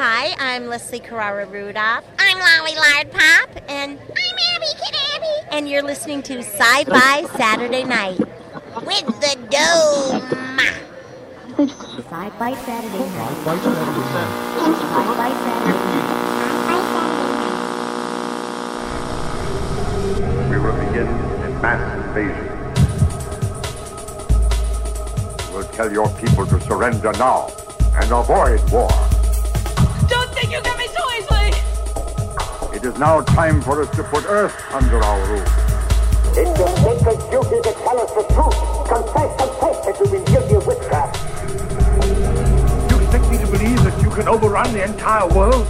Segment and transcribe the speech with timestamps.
[0.00, 2.04] Hi, I'm Leslie Carrara Rudolph.
[2.20, 3.50] I'm Lolly Lard Pop.
[3.68, 8.20] And I'm Abby Kid and you're listening to Sci Fi Saturday Night.
[8.20, 10.22] With the dome.
[11.98, 13.38] Sci-Fi Saturday night.
[13.42, 13.58] Sci-Fi
[15.42, 15.82] Saturday
[20.14, 20.48] night.
[20.48, 22.46] We will begin a mass invasion.
[25.52, 27.50] We'll tell your people to surrender now
[27.96, 29.07] and avoid war.
[32.98, 35.46] Is now time for us to put Earth under our rule.
[36.34, 38.58] It's your sacred duty to tell us the truth.
[38.88, 41.16] Confess, confess that you've been guilty of witchcraft.
[42.90, 45.66] You expect me to believe that you can overrun the entire world?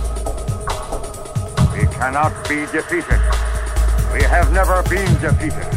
[1.75, 3.21] We cannot be defeated.
[4.15, 5.69] We have never been defeated.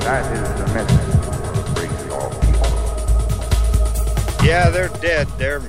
[0.00, 1.06] That is the message
[1.54, 2.70] to bring your people.
[4.46, 5.28] Yeah, they're dead.
[5.36, 5.62] They're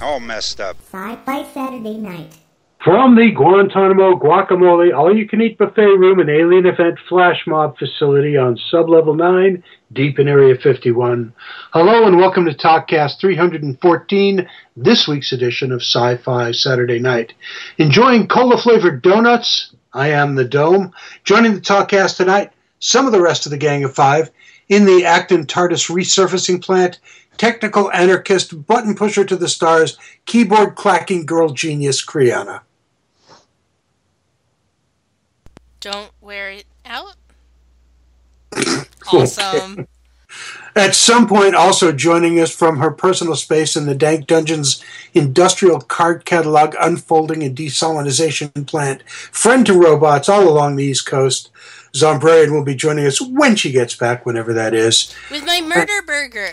[0.00, 0.76] all messed up.
[0.90, 2.41] Sci-Fi Saturday night.
[2.84, 7.78] From the Guantanamo Guacamole All You Can Eat Buffet Room and Alien Event Flash Mob
[7.78, 11.32] Facility on Sublevel 9, deep in Area 51.
[11.72, 17.34] Hello and welcome to TalkCast 314, this week's edition of Sci Fi Saturday Night.
[17.78, 19.76] Enjoying cola flavored donuts?
[19.92, 20.92] I am the Dome.
[21.22, 24.32] Joining the TalkCast tonight, some of the rest of the Gang of Five
[24.68, 26.98] in the Acton TARDIS resurfacing plant,
[27.38, 32.62] technical anarchist, button pusher to the stars, keyboard clacking girl genius, Kriana.
[35.82, 37.16] Don't wear it out.
[39.12, 39.88] awesome.
[40.76, 45.80] At some point, also joining us from her personal space in the Dank Dungeons industrial
[45.80, 51.50] card catalog unfolding and desalinization plant, friend to robots all along the East Coast,
[51.92, 55.12] Zombrarian will be joining us when she gets back, whenever that is.
[55.32, 56.52] With my murder burger.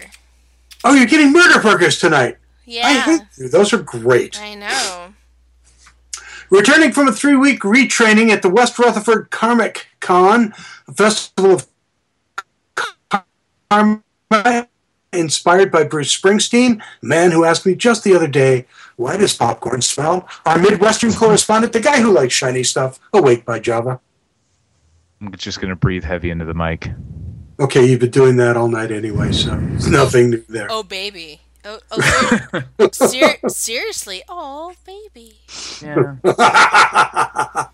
[0.84, 2.38] Oh, you're getting murder burgers tonight.
[2.66, 3.20] Yeah.
[3.38, 4.42] Those are great.
[4.42, 5.14] I know.
[6.50, 10.54] Returning from a three week retraining at the West Rutherford Karmic Con,
[10.88, 11.68] a festival of
[13.70, 14.02] karma
[15.14, 18.66] inspired by Bruce Springsteen, a man who asked me just the other day,
[18.96, 20.28] why does popcorn smell?
[20.46, 24.00] Our Midwestern correspondent, the guy who likes shiny stuff, awake by Java.
[25.22, 26.90] I'm just going to breathe heavy into the mic.
[27.60, 30.68] Okay, you've been doing that all night anyway, so there's nothing new there.
[30.70, 31.42] Oh, baby.
[31.66, 34.24] Oh, oh ser- ser- seriously.
[34.30, 35.36] Oh, baby.
[35.82, 36.16] Yeah.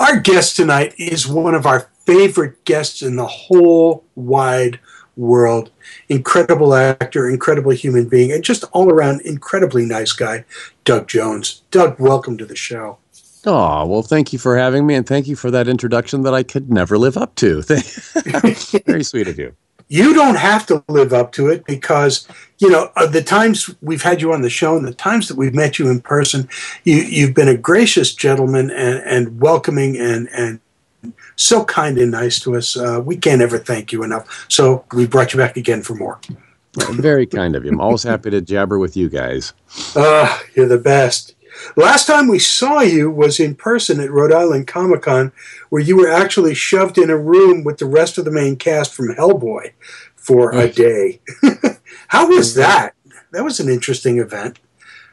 [0.00, 4.78] our guest tonight is one of our favorite guests in the whole wide
[5.16, 5.70] world.
[6.08, 10.44] Incredible actor, incredible human being, and just all around incredibly nice guy,
[10.84, 11.62] Doug Jones.
[11.70, 12.98] Doug, welcome to the show.
[13.46, 16.42] Oh, well, thank you for having me, and thank you for that introduction that I
[16.42, 17.62] could never live up to.
[18.86, 19.54] Very sweet of you.
[19.88, 22.26] You don't have to live up to it because,
[22.58, 25.36] you know, uh, the times we've had you on the show and the times that
[25.36, 26.48] we've met you in person,
[26.84, 30.60] you, you've been a gracious gentleman and, and welcoming and, and
[31.36, 32.76] so kind and nice to us.
[32.76, 34.46] Uh, we can't ever thank you enough.
[34.48, 36.20] So we brought you back again for more.
[36.76, 37.70] Well, very kind of you.
[37.70, 39.52] I'm always happy to jabber with you guys.
[39.94, 41.34] Uh, you're the best.
[41.76, 45.30] Last time we saw you was in person at Rhode Island Comic Con,
[45.70, 48.92] where you were actually shoved in a room with the rest of the main cast
[48.92, 49.72] from Hellboy
[50.16, 51.20] for a day.
[52.14, 52.94] How was that?
[53.32, 54.60] That was an interesting event.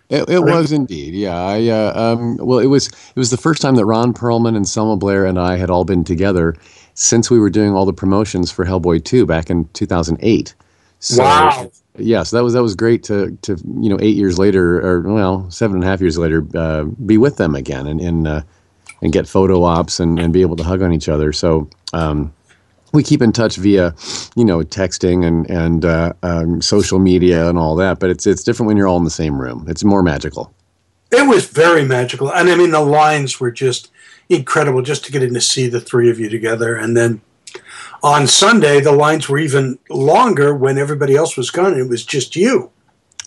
[0.10, 1.36] It, it was indeed, yeah.
[1.36, 4.68] I uh, um, well, it was it was the first time that Ron Perlman and
[4.68, 6.56] Selma Blair and I had all been together
[6.94, 10.54] since we were doing all the promotions for Hellboy 2 back in 2008.
[11.00, 11.72] So, Wow.
[11.98, 15.02] Yeah, so that was that was great to to you know eight years later or
[15.02, 18.42] well seven and a half years later uh, be with them again and and uh,
[19.02, 21.34] and get photo ops and, and be able to hug on each other.
[21.34, 22.32] So um,
[22.92, 23.94] we keep in touch via
[24.36, 28.00] you know texting and and uh, um, social media and all that.
[28.00, 29.66] But it's it's different when you're all in the same room.
[29.68, 30.54] It's more magical.
[31.12, 32.32] It was very magical.
[32.32, 33.92] And I mean, the lines were just
[34.30, 36.76] incredible just to get in to see the three of you together.
[36.76, 37.22] And then
[38.02, 41.78] on Sunday, the lines were even longer when everybody else was gone.
[41.78, 42.72] It was just you.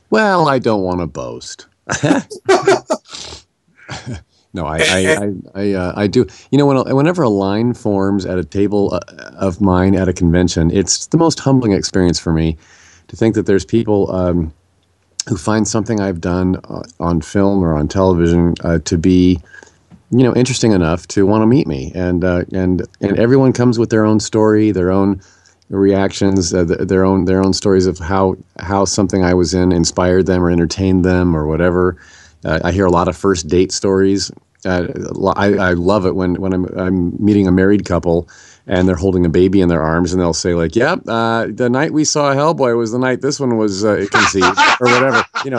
[0.09, 1.67] Well, I don't want to boast.
[4.55, 6.27] no, I I I, I, uh, I do.
[6.51, 9.01] You know, when, whenever a line forms at a table uh,
[9.37, 12.57] of mine at a convention, it's the most humbling experience for me
[13.09, 14.53] to think that there's people um,
[15.29, 19.41] who find something I've done uh, on film or on television uh, to be,
[20.11, 23.79] you know, interesting enough to want to meet me, and uh, and and everyone comes
[23.79, 25.21] with their own story, their own
[25.71, 30.27] reactions, uh, their own their own stories of how how something I was in inspired
[30.27, 31.97] them or entertained them or whatever.
[32.45, 34.31] Uh, I hear a lot of first date stories.
[34.65, 34.87] Uh,
[35.37, 38.29] I, I love it when when I'm I'm meeting a married couple
[38.67, 41.69] and they're holding a baby in their arms, and they'll say like, "Yep, uh, the
[41.69, 45.51] night we saw Hellboy was the night this one was uh, conceived, or whatever." You
[45.51, 45.59] know.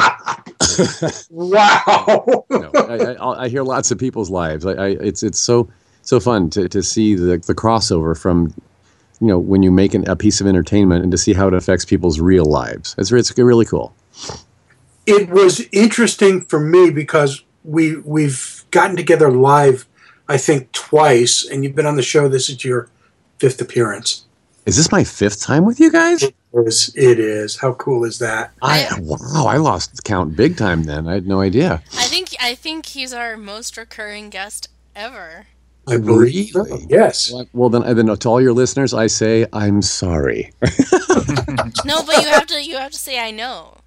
[1.29, 2.45] wow.
[2.49, 4.65] you know, I, I, I hear lots of people's lives.
[4.65, 5.69] I, I it's it's so
[6.01, 8.53] so fun to, to see the the crossover from
[9.21, 11.53] you know when you make an, a piece of entertainment and to see how it
[11.53, 12.95] affects people's real lives.
[12.97, 13.93] It's it's really cool.
[15.05, 19.85] It was interesting for me because we we've gotten together live,
[20.27, 22.27] I think twice, and you've been on the show.
[22.27, 22.89] This is your
[23.39, 24.25] fifth appearance.
[24.65, 26.23] Is this my fifth time with you guys?
[26.23, 26.91] It is.
[26.95, 27.57] It is.
[27.57, 28.51] How cool is that?
[28.61, 29.45] I wow!
[29.47, 30.83] I lost count big time.
[30.83, 31.83] Then I had no idea.
[31.93, 35.47] I think I think he's our most recurring guest ever.
[35.87, 36.49] I believe.
[36.49, 36.79] so.
[36.89, 37.31] Yes.
[37.31, 40.51] Well, well, then, then to all your listeners, I say I'm sorry.
[41.85, 43.77] No, but you have to you have to say I know.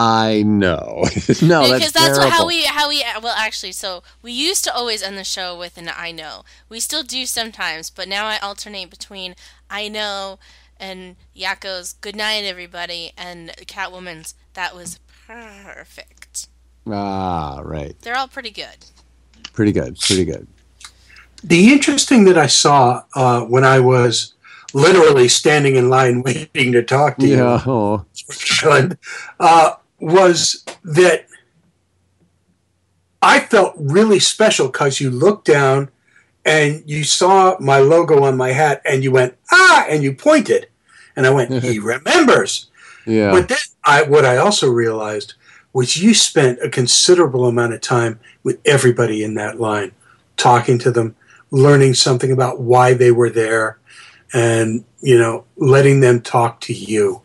[0.00, 1.02] I know.
[1.42, 4.72] no, because that's, that's what, how we how we well actually so we used to
[4.74, 6.44] always end the show with an I know.
[6.68, 9.34] We still do sometimes, but now I alternate between
[9.68, 10.38] I know
[10.78, 16.46] and Yakko's good night everybody and Catwoman's that was perfect.
[16.86, 17.96] Ah, right.
[18.02, 18.86] They're all pretty good.
[19.52, 19.98] Pretty good.
[19.98, 20.46] Pretty good.
[21.42, 24.34] The interesting that I saw uh, when I was
[24.74, 27.64] literally standing in line waiting to talk to Yeah.
[27.64, 28.04] you, Oh.
[28.62, 28.96] Island,
[29.40, 31.26] uh, was that
[33.20, 35.90] I felt really special because you looked down
[36.44, 40.68] and you saw my logo on my hat and you went ah and you pointed
[41.16, 42.70] and I went he remembers.
[43.06, 43.32] Yeah.
[43.32, 45.34] But then I what I also realized
[45.72, 49.92] was you spent a considerable amount of time with everybody in that line,
[50.36, 51.16] talking to them,
[51.50, 53.78] learning something about why they were there,
[54.32, 57.22] and you know, letting them talk to you.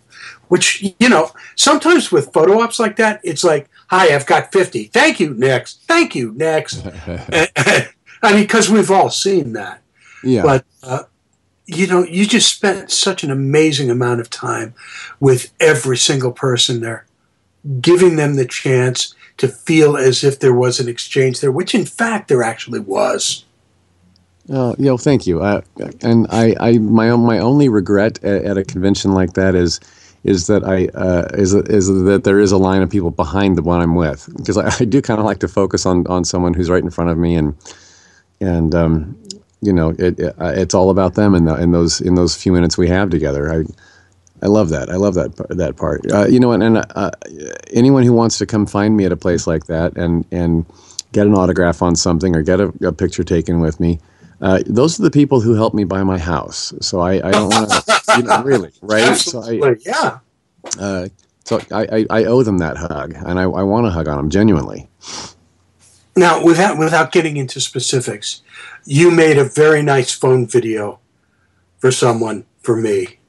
[0.54, 4.84] Which you know, sometimes with photo ops like that, it's like, "Hi, I've got 50.
[4.84, 5.82] Thank you, next.
[5.88, 7.90] Thank you, next." I
[8.24, 9.82] mean, because we've all seen that.
[10.24, 10.44] Yeah.
[10.44, 11.04] But uh,
[11.66, 14.76] you know, you just spent such an amazing amount of time
[15.20, 17.08] with every single person there,
[17.82, 21.86] giving them the chance to feel as if there was an exchange there, which in
[21.86, 23.44] fact there actually was.
[24.50, 25.42] Oh, you know, thank you.
[25.42, 25.62] Uh,
[26.04, 29.80] and I, I, my my only regret at, at a convention like that is,
[30.24, 33.62] is that I, uh, is is that there is a line of people behind the
[33.62, 36.54] one I'm with because I, I do kind of like to focus on on someone
[36.54, 37.56] who's right in front of me and,
[38.40, 39.18] and um,
[39.62, 42.36] you know, it, it uh, it's all about them and the, in those in those
[42.36, 43.52] few minutes we have together.
[43.52, 43.64] I,
[44.42, 44.90] I love that.
[44.90, 46.10] I love that that part.
[46.12, 47.12] Uh, you know, and, and uh,
[47.72, 50.66] anyone who wants to come find me at a place like that and and
[51.14, 54.00] get an autograph on something or get a, a picture taken with me,
[54.44, 56.74] uh, those are the people who helped me buy my house.
[56.82, 59.16] So I, I don't want to, you know, really, right?
[59.16, 60.20] So I, yeah.
[60.78, 61.08] uh,
[61.46, 64.18] so I, I, I owe them that hug, and I, I want to hug on
[64.18, 64.90] them genuinely.
[66.16, 68.42] Now, without without getting into specifics,
[68.86, 71.00] you made a very nice phone video
[71.78, 73.20] for someone for me,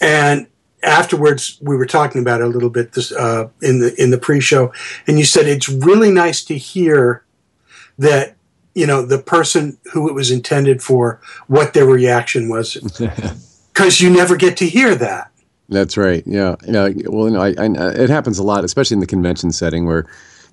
[0.00, 0.46] and
[0.84, 4.18] afterwards we were talking about it a little bit this uh, in the in the
[4.18, 4.72] pre-show,
[5.08, 7.24] and you said it's really nice to hear
[7.98, 8.37] that
[8.78, 12.74] you know the person who it was intended for what their reaction was
[13.74, 15.30] because you never get to hear that.
[15.68, 16.22] That's right.
[16.26, 16.56] Yeah.
[16.66, 16.88] Yeah.
[17.06, 20.06] Well, you know, I, I, it happens a lot, especially in the convention setting where,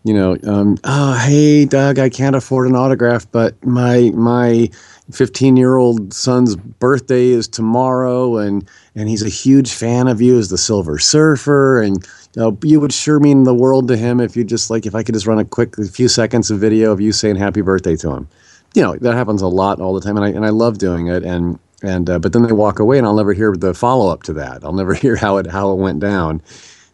[0.06, 4.70] you know, um, oh, hey, Doug, I can't afford an autograph, but my my
[5.12, 10.38] 15 year old son's birthday is tomorrow, and and he's a huge fan of you
[10.38, 14.20] as the Silver Surfer, and you know, you would sure mean the world to him
[14.20, 16.60] if you just like if I could just run a quick a few seconds of
[16.60, 18.28] video of you saying happy birthday to him.
[18.76, 21.08] You know, that happens a lot all the time, and I and I love doing
[21.08, 24.12] it, and and uh, but then they walk away and I'll never hear the follow
[24.12, 24.64] up to that.
[24.64, 26.44] I'll never hear how it how it went down.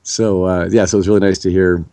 [0.04, 1.84] So uh, yeah, so it was really nice to hear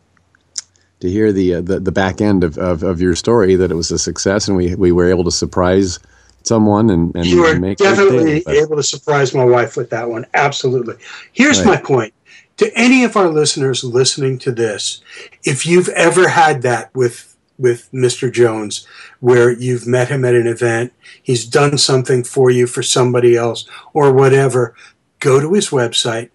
[1.00, 3.74] to hear the uh, the, the back end of, of, of your story that it
[3.74, 5.98] was a success and we we were able to surprise
[6.42, 8.58] someone and, and you were definitely day.
[8.60, 10.26] Able to surprise my wife with that one.
[10.34, 10.94] Absolutely.
[11.32, 11.66] Here's Right.
[11.66, 12.14] my point
[12.56, 15.00] to any of our listeners listening to this:
[15.44, 18.32] if you've ever had that with with Mr.
[18.32, 18.86] Jones,
[19.18, 23.68] where you've met him at an event, he's done something for you for somebody else
[23.92, 24.74] or whatever,
[25.18, 26.30] go to his website,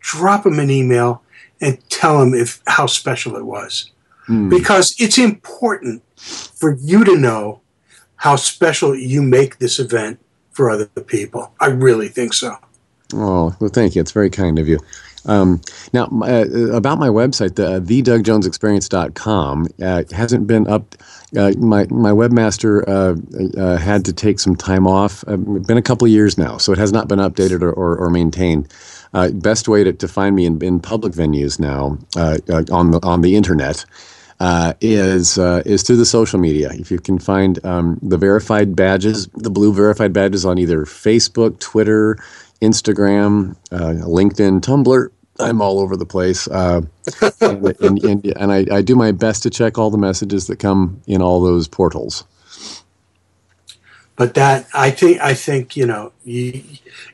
[0.00, 1.22] drop him an email,
[1.62, 3.90] and tell him if how special it was
[4.26, 4.48] Hmm.
[4.48, 7.60] because it's important for you to know
[8.16, 10.18] how special you make this event
[10.50, 11.52] for other people.
[11.60, 12.56] I really think so.
[13.14, 14.00] Oh, well, thank you.
[14.00, 14.80] It's very kind of you.
[15.26, 15.60] Um,
[15.92, 20.94] now, uh, about my website, the uh, thedougjonesexperience.com, uh, hasn't been up.
[21.36, 25.24] Uh, my my webmaster uh, uh, had to take some time off.
[25.28, 27.72] Uh, it's been a couple of years now, so it has not been updated or,
[27.72, 28.72] or, or maintained.
[29.14, 32.90] Uh, best way to, to find me in, in public venues now uh, uh, on
[32.92, 33.84] the on the internet
[34.40, 36.70] uh, is uh, is through the social media.
[36.72, 41.58] If you can find um, the verified badges, the blue verified badges on either Facebook,
[41.58, 42.18] Twitter,
[42.60, 45.10] Instagram, uh, LinkedIn, Tumblr.
[45.38, 46.80] I'm all over the place, uh,
[47.40, 50.58] and, and, and, and I, I do my best to check all the messages that
[50.58, 52.24] come in all those portals.
[54.16, 56.62] But that I think I think you know you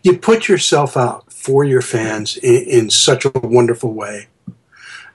[0.04, 4.28] you put yourself out for your fans in, in such a wonderful way,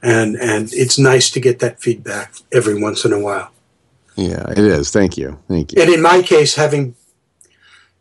[0.01, 3.51] and and it's nice to get that feedback every once in a while.
[4.15, 4.89] Yeah, it is.
[4.89, 5.39] Thank you.
[5.47, 5.81] Thank you.
[5.81, 6.95] And in my case, having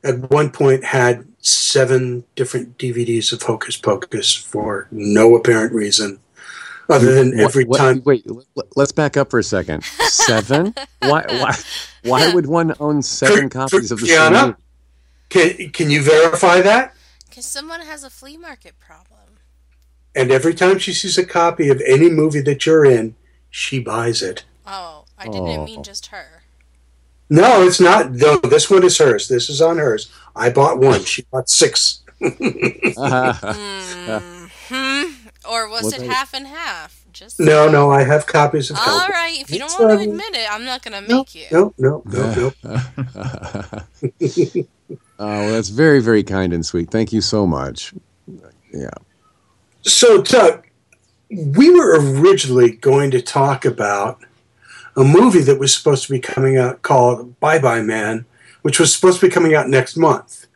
[0.03, 6.19] at one point had seven different DVDs of Hocus Pocus for no apparent reason,
[6.89, 8.03] other than every what, time.
[8.05, 8.27] Wait,
[8.77, 9.85] let's back up for a second.
[9.85, 10.75] Seven?
[11.01, 11.25] why?
[11.29, 11.55] Why?
[12.05, 14.57] Why would one own seven copies of the same Gianna,
[15.29, 16.95] can can you verify that?
[17.29, 19.16] Because someone has a flea market problem.
[20.17, 23.15] And every time she sees a copy of any movie that you're in,
[23.51, 24.45] she buys it.
[24.67, 25.65] Oh, I didn't Oh.
[25.65, 26.43] mean just her.
[27.29, 28.13] No, it's not.
[28.13, 29.29] No, this one is hers.
[29.29, 30.11] This is on hers.
[30.35, 31.05] I bought one.
[31.05, 32.01] She bought six.
[34.69, 35.05] Hmm.
[35.49, 37.05] Or was Was it I- half and half?
[37.13, 38.77] Just No, no, I have copies of.
[38.77, 39.09] All copies.
[39.15, 41.47] right, if you don't It's, want to um, admit it, I'm not gonna make you.
[41.51, 42.53] No, no, no, no.
[44.03, 44.67] Oh,
[45.19, 46.91] well, that's very, very kind and sweet.
[46.91, 47.95] Thank you so much.
[48.73, 48.91] Yeah.
[49.87, 50.67] So, Doug,
[51.31, 54.21] we were originally going to talk about
[54.97, 58.25] a movie that was supposed to be coming out called Bye Bye Man,
[58.63, 60.47] which was supposed to be coming out next month.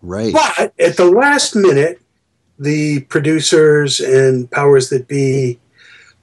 [0.00, 0.32] Right.
[0.32, 2.00] But at the last minute,
[2.58, 5.58] the producers and powers that be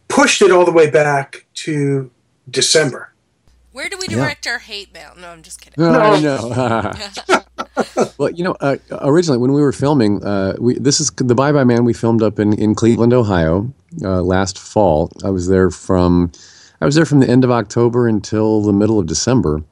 [0.08, 2.10] pushed it all the way back to
[2.50, 3.11] December.
[3.72, 4.18] Where do we Yeah.
[4.18, 5.12] direct our hate mail?
[5.20, 5.82] No, I'm just kidding.
[5.84, 6.92] No, I know.
[8.18, 11.52] well, you know, uh, originally when we were filming, uh, we this is the Bye
[11.52, 11.86] Bye Man.
[11.86, 13.74] We filmed up in, in Cleveland, Ohio,
[14.04, 15.12] uh, last fall.
[15.24, 16.32] I was there from
[16.82, 19.64] I was there from the end of October until the middle of December,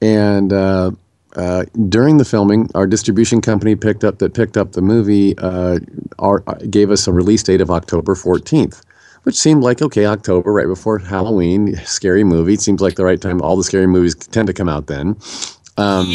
[0.00, 0.92] and uh,
[1.34, 5.36] uh, during the filming, our distribution company picked up that picked up the movie.
[5.38, 5.78] Uh,
[6.18, 6.40] our,
[6.70, 8.82] gave us a release date of October fourteenth.
[9.26, 12.54] Which seemed like okay, October, right before Halloween, scary movie.
[12.54, 13.42] It seems like the right time.
[13.42, 15.16] All the scary movies tend to come out then.
[15.76, 16.14] Um,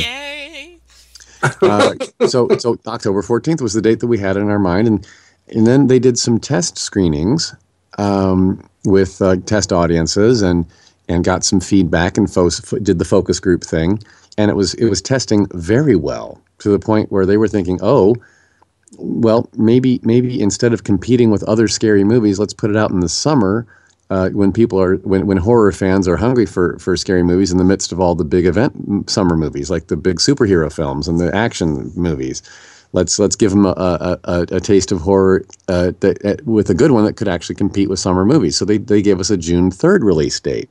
[1.44, 1.94] uh,
[2.27, 5.08] so so October 14th was the date that we had in our mind and
[5.50, 7.53] and then they did some test screenings
[7.98, 10.65] um, with uh, test audiences and
[11.10, 12.50] and got some feedback and fo-
[12.82, 14.01] did the focus group thing
[14.38, 17.80] and it was it was testing very well to the point where they were thinking
[17.82, 18.15] oh
[18.98, 23.00] well maybe maybe instead of competing with other scary movies let's put it out in
[23.00, 23.65] the summer
[24.12, 27.57] uh, when people are when, when horror fans are hungry for for scary movies in
[27.57, 31.19] the midst of all the big event summer movies like the big superhero films and
[31.19, 32.43] the action movies.
[32.93, 36.69] Let's let's give them a, a, a, a taste of horror uh, that, uh, with
[36.69, 38.57] a good one that could actually compete with summer movies.
[38.57, 40.69] So they, they gave us a June 3rd release date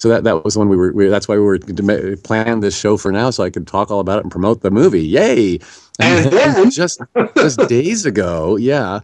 [0.00, 2.76] so that, that was when we were we, that's why we were to plan this
[2.76, 5.04] show for now so I could talk all about it and promote the movie.
[5.06, 5.60] Yay!
[6.00, 7.00] And then- just
[7.36, 9.00] just days ago yeah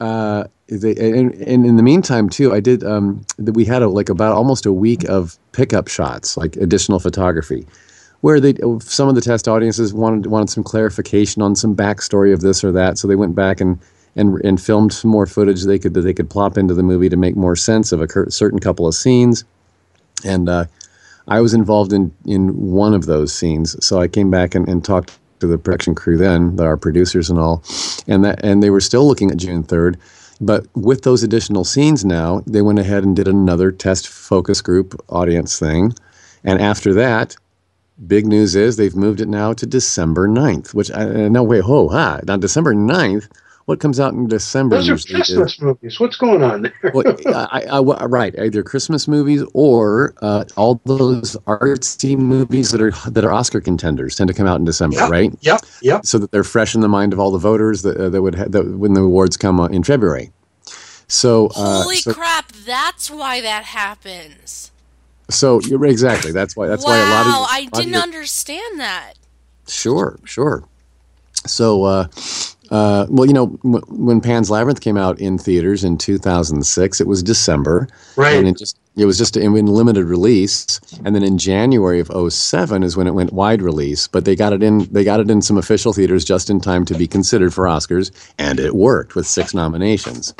[0.00, 4.10] uh, they, and, and in the meantime too i did um, we had a, like
[4.10, 7.66] about almost a week of pickup shots like additional photography
[8.20, 12.40] where they some of the test audiences wanted wanted some clarification on some backstory of
[12.42, 13.78] this or that so they went back and
[14.16, 17.08] and, and filmed some more footage they could that they could plop into the movie
[17.08, 19.44] to make more sense of a cur- certain couple of scenes
[20.26, 20.64] and uh,
[21.28, 23.76] I was involved in in one of those scenes.
[23.84, 27.38] So I came back and, and talked to the production crew then, our producers and
[27.38, 27.62] all,
[28.06, 29.98] and that and they were still looking at June third.
[30.40, 35.00] But with those additional scenes now, they went ahead and did another test focus group
[35.08, 35.94] audience thing.
[36.44, 37.36] And after that,
[38.06, 41.62] big news is they've moved it now to December 9th, which I uh, no wait,
[41.62, 42.20] ho, ha.
[42.26, 43.28] Now December 9th,
[43.66, 46.00] what comes out in December Those are usually is- Christmas movies.
[46.00, 46.92] What's going on there?
[46.94, 52.80] well, I, I, I- right, either Christmas movies or uh, all those artsy movies that
[52.80, 55.32] are that are Oscar contenders tend to come out in December, Yep, right?
[55.40, 56.06] Yep, yep.
[56.06, 58.34] So that they're fresh in the mind of all the voters that uh, that would
[58.36, 60.30] ha- that when the awards come uh, in February.
[61.08, 62.50] So, uh, Holy so, crap!
[62.52, 64.72] That's why that happens.
[65.28, 67.46] so you're exactly that's why that's wow, why a lot of people.
[67.78, 69.14] I didn't your- understand that.
[69.68, 70.64] Sure, sure.
[71.46, 72.06] So, uh,
[72.70, 77.06] uh, well, you know, w- when Pan's Labyrinth came out in theaters in 2006, it
[77.06, 78.36] was December, Right.
[78.36, 82.82] And it just it was just in limited release, and then in January of 07
[82.82, 84.08] is when it went wide release.
[84.08, 86.84] But they got it in they got it in some official theaters just in time
[86.86, 90.34] to be considered for Oscars, and it worked with six nominations.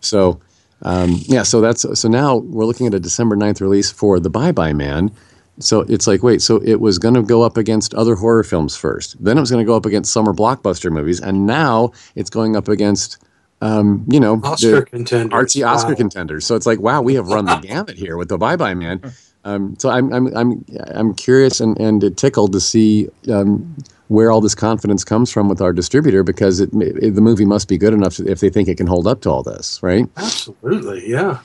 [0.00, 0.40] So.
[0.82, 4.28] Um, yeah, so that's so now we're looking at a December 9th release for The
[4.28, 5.10] Bye Bye Man.
[5.58, 8.76] So it's like, wait, so it was going to go up against other horror films
[8.76, 9.22] first.
[9.22, 11.20] Then it was going to go up against summer blockbuster movies.
[11.20, 13.18] And now it's going up against
[13.62, 15.54] um, you know, Oscar contenders.
[15.54, 15.96] artsy Oscar Wow.
[15.96, 16.44] contenders.
[16.44, 19.00] So it's like, wow, we have run the gamut here with the Bye Bye Man.
[19.44, 23.76] Um, so I'm I'm I'm I'm curious and and tickled to see um,
[24.08, 27.66] where all this confidence comes from with our distributor because it, it the movie must
[27.68, 30.06] be good enough if they think it can hold up to all this, right?
[30.18, 31.38] Absolutely, yeah.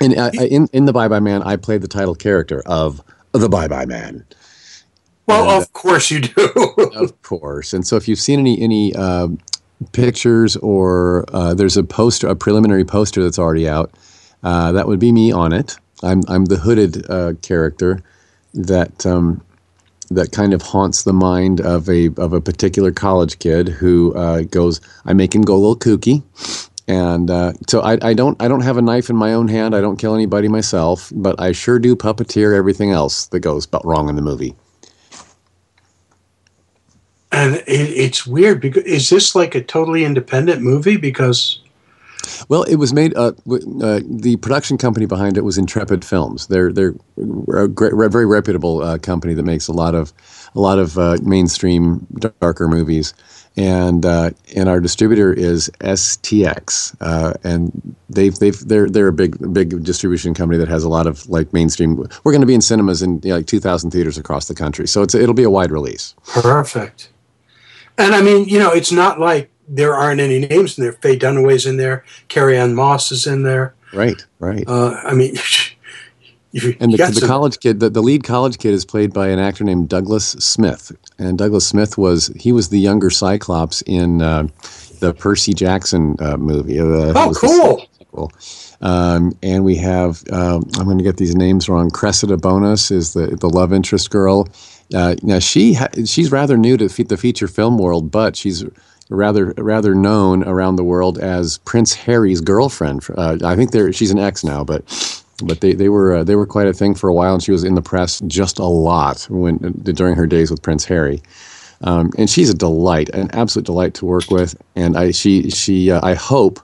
[0.00, 3.02] And uh, in in the Bye Bye Man, I played the title character of
[3.40, 4.24] the Bye Bye Man.
[5.26, 6.52] Well, And, of course you do.
[6.94, 7.72] of course.
[7.72, 9.28] And so if you've seen any any uh,
[9.92, 13.92] pictures or uh, there's a poster, a preliminary poster that's already out,
[14.42, 15.76] uh, that would be me on it.
[16.02, 18.02] I'm I'm the hooded uh, character
[18.54, 19.42] that um,
[20.10, 24.42] that kind of haunts the mind of a of a particular college kid who uh,
[24.42, 24.80] goes.
[25.04, 26.22] I make him go a little kooky.
[26.88, 29.74] And uh, so I, I don't I don't have a knife in my own hand.
[29.74, 34.08] I don't kill anybody myself, but I sure do puppeteer everything else that goes wrong
[34.08, 34.54] in the movie.
[37.32, 40.96] and it, it's weird because is this like a totally independent movie?
[40.96, 41.60] Because
[42.48, 43.14] Well, it was made.
[43.16, 46.46] Uh, w- uh, the production company behind it was Intrepid Films.
[46.46, 46.94] They're they're
[47.54, 50.12] a great, re- very reputable uh, company that makes a lot of
[50.54, 52.06] a lot of uh, mainstream
[52.40, 53.14] darker movies.
[53.56, 59.52] And uh, and our distributor is STX, uh, and they've they've they're they're a big
[59.54, 61.96] big distribution company that has a lot of like mainstream.
[61.96, 64.54] We're going to be in cinemas in you know, like two thousand theaters across the
[64.54, 66.14] country, so it's it'll be a wide release.
[66.26, 67.08] perfect.
[67.98, 70.92] And I mean, you know, it's not like there aren't any names in there.
[70.92, 72.04] Faye Dunaway's in there.
[72.28, 73.74] Carrie-Anne Moss is in there.
[73.92, 74.64] Right, right.
[74.66, 75.36] Uh, I mean,
[76.62, 79.28] you, And the, the some- college kid, the, the lead college kid, is played by
[79.28, 80.92] an actor named Douglas Smith.
[81.18, 84.48] And Douglas Smith was he was the younger Cyclops in uh,
[85.00, 86.80] the Percy Jackson uh, movie.
[86.80, 88.30] Uh, Oh, cool.
[88.80, 91.90] Um, and we have um, I'm going to get these names wrong.
[91.90, 94.48] Cressida Bonas is the the love interest girl.
[94.94, 98.64] Uh, now she ha- she's rather new to fe- the feature film world, but she's
[99.10, 103.04] rather rather known around the world as Prince Harry's girlfriend.
[103.16, 104.82] Uh, I think they're she's an ex now, but
[105.42, 107.52] but they, they were uh, they were quite a thing for a while, and she
[107.52, 111.22] was in the press just a lot when during her days with Prince Harry.
[111.82, 114.60] Um, and she's a delight, an absolute delight to work with.
[114.76, 116.60] And I she she uh, I hope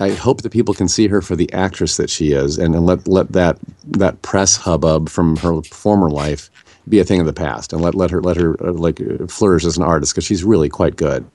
[0.00, 2.86] I hope that people can see her for the actress that she is, and, and
[2.86, 6.50] let let that that press hubbub from her former life
[6.88, 9.26] be a thing of the past, and let let her let her uh, like uh,
[9.26, 11.26] flourish as an artist because she's really quite good.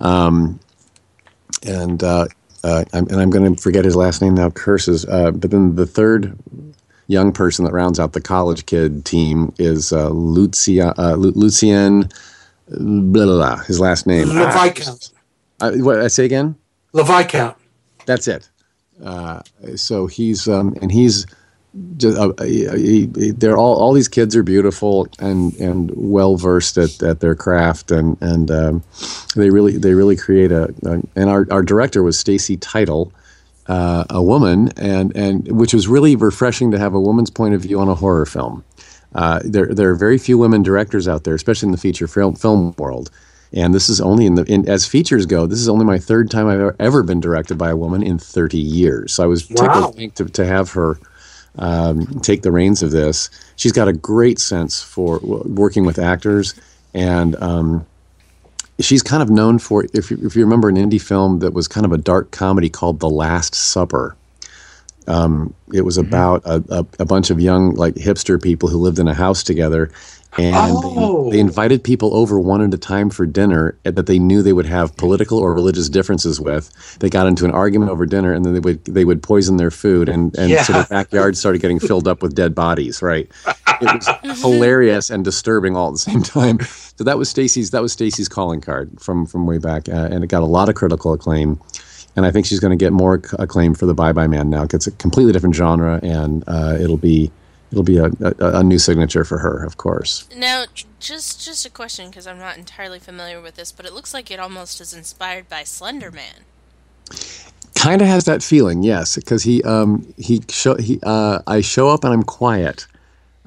[0.00, 0.60] Um,
[1.66, 2.26] and uh,
[2.64, 4.50] uh, I'm, and I'm going to forget his last name now.
[4.50, 5.04] Curses.
[5.04, 6.36] Uh, but then the third
[7.06, 12.08] young person that rounds out the college kid team is uh, Lucia, uh, Lu- Lucien.
[12.68, 14.28] Blah, blah, blah, his last name.
[14.28, 15.12] Laviscount.
[15.60, 16.56] Uh, what I say again?
[16.94, 17.54] Laviscount.
[18.06, 18.48] That's it.
[19.04, 19.42] Uh,
[19.76, 21.26] so he's um, and he's
[21.96, 22.66] just uh, he,
[23.16, 27.34] he, they're all all these kids are beautiful and and well versed at, at their
[27.34, 28.84] craft and and um,
[29.36, 33.12] they really they really create a, a and our, our director was Stacy Title.
[33.68, 37.62] Uh, a woman, and and which was really refreshing to have a woman's point of
[37.62, 38.64] view on a horror film.
[39.14, 42.36] Uh, there there are very few women directors out there, especially in the feature film
[42.36, 43.10] film world.
[43.52, 45.46] And this is only in the in, as features go.
[45.46, 48.58] This is only my third time I've ever, been directed by a woman in 30
[48.58, 49.14] years.
[49.14, 49.94] So I was Wow.
[49.94, 50.98] tickled to, to have her
[51.56, 53.30] um, take the reins of this.
[53.56, 56.54] She's got a great sense for w- working with actors,
[56.92, 57.86] and um,
[58.80, 61.68] she's kind of known for if you, if you remember an indie film that was
[61.68, 64.16] kind of a dark comedy called The Last Supper.
[65.06, 68.98] Um, it was about a, a, a bunch of young like hipster people who lived
[68.98, 69.90] in a house together,
[70.38, 71.24] and Oh.
[71.30, 74.52] they, they invited people over one at a time for dinner that they knew they
[74.52, 76.70] would have political or religious differences with.
[77.00, 79.70] They got into an argument over dinner, and then they would they would poison their
[79.70, 83.02] food, and and so the backyard started getting filled up with dead bodies.
[83.02, 83.30] Right,
[83.80, 83.92] it
[84.24, 86.58] was hilarious and disturbing all at the same time.
[86.96, 90.24] So that was Stacy's that was Stacy's calling card from from way back, uh, and
[90.24, 91.60] it got a lot of critical acclaim.
[92.16, 94.62] And I think she's going to get more acclaim for the Bye Bye Man now.
[94.72, 97.32] It's a completely different genre, and uh, it'll be
[97.74, 100.28] it'll be a, a, a new signature for her, of course.
[100.36, 100.64] Now,
[101.00, 104.30] just just a question because I'm not entirely familiar with this, but it looks like
[104.30, 106.44] it almost is inspired by Slender Man.
[107.74, 111.88] Kind of has that feeling, yes, because he um, he show he uh, I show
[111.88, 112.86] up and I'm quiet.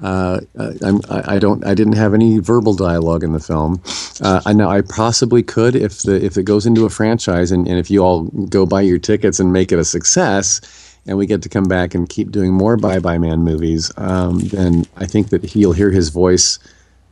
[0.00, 1.66] Uh, uh, I'm, I, I don't.
[1.66, 3.82] I didn't have any verbal dialogue in the film.
[4.20, 7.66] Uh, I know I possibly could if the if it goes into a franchise and,
[7.66, 10.60] and if you all go buy your tickets and make it a success,
[11.08, 14.38] and we get to come back and keep doing more Bye Bye Man movies, um,
[14.40, 16.58] then I think that he'll hear his voice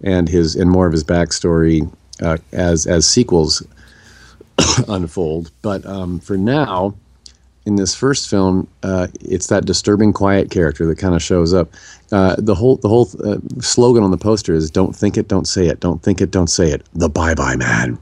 [0.04, 1.90] and his and more of his backstory
[2.22, 3.62] uh, as as sequels
[4.88, 5.50] unfold.
[5.62, 6.94] But um, for now,
[7.64, 11.70] in this first film, uh, it's that disturbing, quiet character that kind of shows up.
[12.12, 15.48] Uh, the whole the whole uh, slogan on the poster is "Don't think it, don't
[15.48, 15.80] say it.
[15.80, 17.98] Don't think it, don't say it." The Bye Bye Man.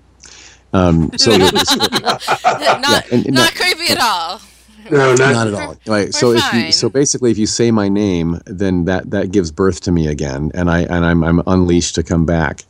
[0.73, 2.23] Um, so, not
[2.61, 4.41] yeah, and- and not creepy at all.
[4.91, 5.77] No, not, not at all.
[5.87, 6.07] Right.
[6.07, 9.51] We're So if you, so basically, if you say my name, then that that gives
[9.51, 12.65] birth to me again, and I and I'm I'm unleashed to come back.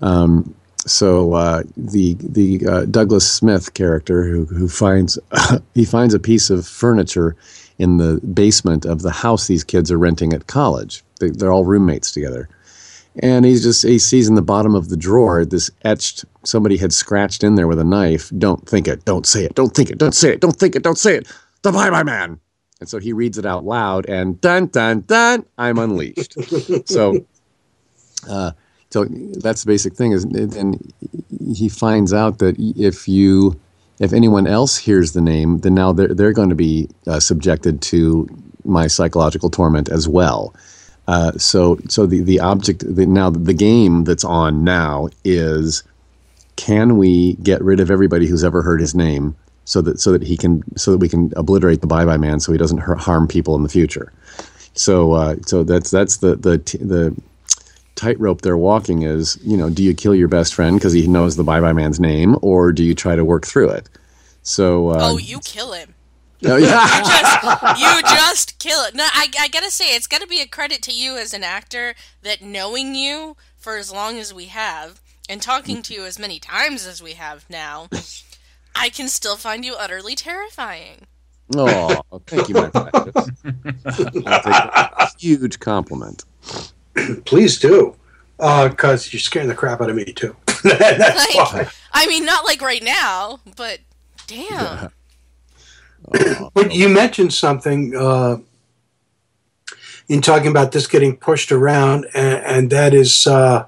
[0.00, 0.54] Um,
[0.86, 5.18] so uh, the the uh, Douglas Smith character who who finds
[5.74, 7.36] he finds a piece of furniture
[7.78, 11.02] in the basement of the house these kids are renting at college.
[11.20, 12.48] They, they're all roommates together,
[13.20, 16.92] and he's just he sees in the bottom of the drawer this etched somebody had
[16.92, 18.30] scratched in there with a knife.
[18.36, 19.04] Don't think it.
[19.04, 19.54] Don't say it.
[19.54, 19.98] Don't think it.
[19.98, 20.40] Don't say it.
[20.40, 20.82] Don't think it.
[20.82, 21.32] Don't say it.
[21.64, 22.38] The Bye Bye Man.
[22.78, 26.34] And so he reads it out loud, and dun dun dun, I'm unleashed.
[26.88, 27.24] so,
[28.28, 28.52] uh,
[28.90, 30.12] so that's the basic thing.
[30.12, 30.92] Is and
[31.56, 33.58] he finds out that if you,
[33.98, 37.80] if anyone else hears the name, then now they're they're going to be uh, subjected
[37.82, 38.28] to
[38.66, 40.54] my psychological torment as well.
[41.08, 45.82] Uh, so so the the object the, now the game that's on now is
[46.56, 50.22] can we get rid of everybody who's ever heard his name so that so that
[50.22, 52.96] he can so that we can obliterate the bye bye man so he doesn't har-
[52.96, 54.12] harm people in the future
[54.74, 57.14] so uh, so that's that's the the the
[57.94, 61.36] tightrope they're walking is you know do you kill your best friend because he knows
[61.36, 63.88] the bye bye man's name or do you try to work through it
[64.42, 65.94] so uh, Oh, you kill him.
[66.44, 66.98] oh, yeah.
[66.98, 68.94] You just, you just kill it.
[68.94, 71.94] No, I, I gotta say, it's gotta be a credit to you as an actor
[72.22, 76.38] that knowing you for as long as we have and talking to you as many
[76.38, 77.88] times as we have now,
[78.74, 81.06] I can still find you utterly terrifying.
[81.54, 85.12] oh thank you my precious I'll take that.
[85.18, 86.24] huge compliment
[87.24, 87.96] please do,
[88.38, 90.36] because you're scaring the crap out of me too.
[90.64, 91.68] That's Like, why.
[91.92, 93.80] I mean, not like right now, but
[94.26, 94.90] damn.
[96.54, 98.38] But you mentioned something uh,
[100.08, 103.66] in talking about this getting pushed around, and, and that is uh,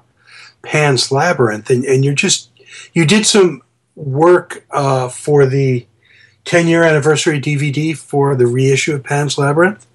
[0.61, 2.49] Pan's Labyrinth, and, and you're just
[2.93, 3.61] you did some
[3.97, 5.85] work uh, for the
[6.45, 9.85] 10 year anniversary DVD for the reissue of Pan's Labyrinth.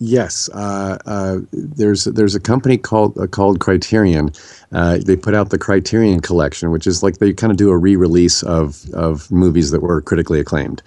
[0.00, 4.32] Yes, uh, uh, there's there's a company called uh, called Criterion.
[4.72, 7.76] Uh, they put out the Criterion Collection, which is like they kind of do a
[7.78, 10.82] re-release of of movies that were critically acclaimed.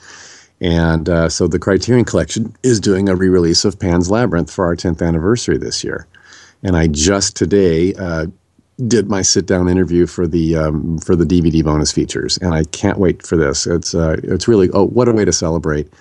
[0.60, 4.76] And uh, so the Criterion Collection is doing a re-release of Pan's Labyrinth for our
[4.76, 6.08] 10th anniversary this year.
[6.64, 8.28] And I just today uh,
[8.86, 13.00] did my sit-down interview for the um, for the DVD bonus features, and I can't
[13.00, 13.66] wait for this.
[13.66, 15.92] It's uh, it's really oh what a way to celebrate.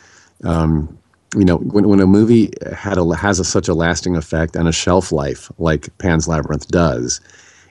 [0.45, 0.99] Um,
[1.35, 4.69] you know, when, when a movie had a, has a, such a lasting effect and
[4.69, 7.21] a shelf life like Pan's Labyrinth does,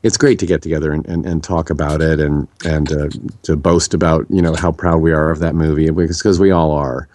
[0.03, 3.09] it's great to get together and, and, and talk about it and and uh,
[3.43, 6.71] to boast about you know how proud we are of that movie because we all
[6.71, 7.07] are,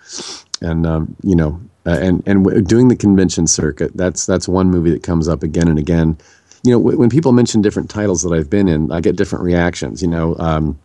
[0.61, 4.71] and um, you know uh, and and w- doing the convention circuit that's that's one
[4.71, 6.17] movie that comes up again and again.
[6.63, 9.45] You know, w- when people mention different titles that I've been in, I get different
[9.45, 10.03] reactions.
[10.03, 10.37] You know.
[10.39, 10.79] Um,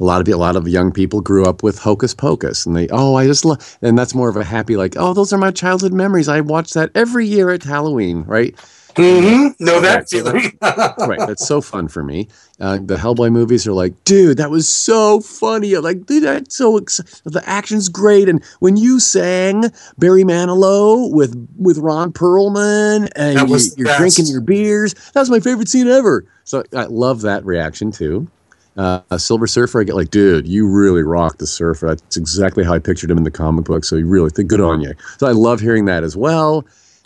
[0.00, 2.88] a lot of a lot of young people grew up with Hocus Pocus, and they
[2.88, 5.50] oh I just love, and that's more of a happy like oh those are my
[5.50, 6.28] childhood memories.
[6.28, 8.56] I watch that every year at Halloween, right?
[8.94, 9.64] Mm-hmm.
[9.64, 10.58] Know that so feeling.
[10.62, 12.28] right, that's so fun for me.
[12.60, 15.74] Uh, the Hellboy movies are like, dude, that was so funny.
[15.74, 19.64] I'm like, dude, that's so ex- the action's great, and when you sang
[19.98, 23.98] Barry Manilow with with Ron Perlman, and you, you're best.
[23.98, 26.24] drinking your beers, that was my favorite scene ever.
[26.44, 28.28] So I love that reaction too.
[28.76, 31.86] Uh, a Silver Surfer, I get like, dude, you really rock the Surfer.
[31.88, 33.84] That's exactly how I pictured him in the comic book.
[33.84, 34.94] So you really think good on you.
[35.18, 36.64] So I love hearing that as well.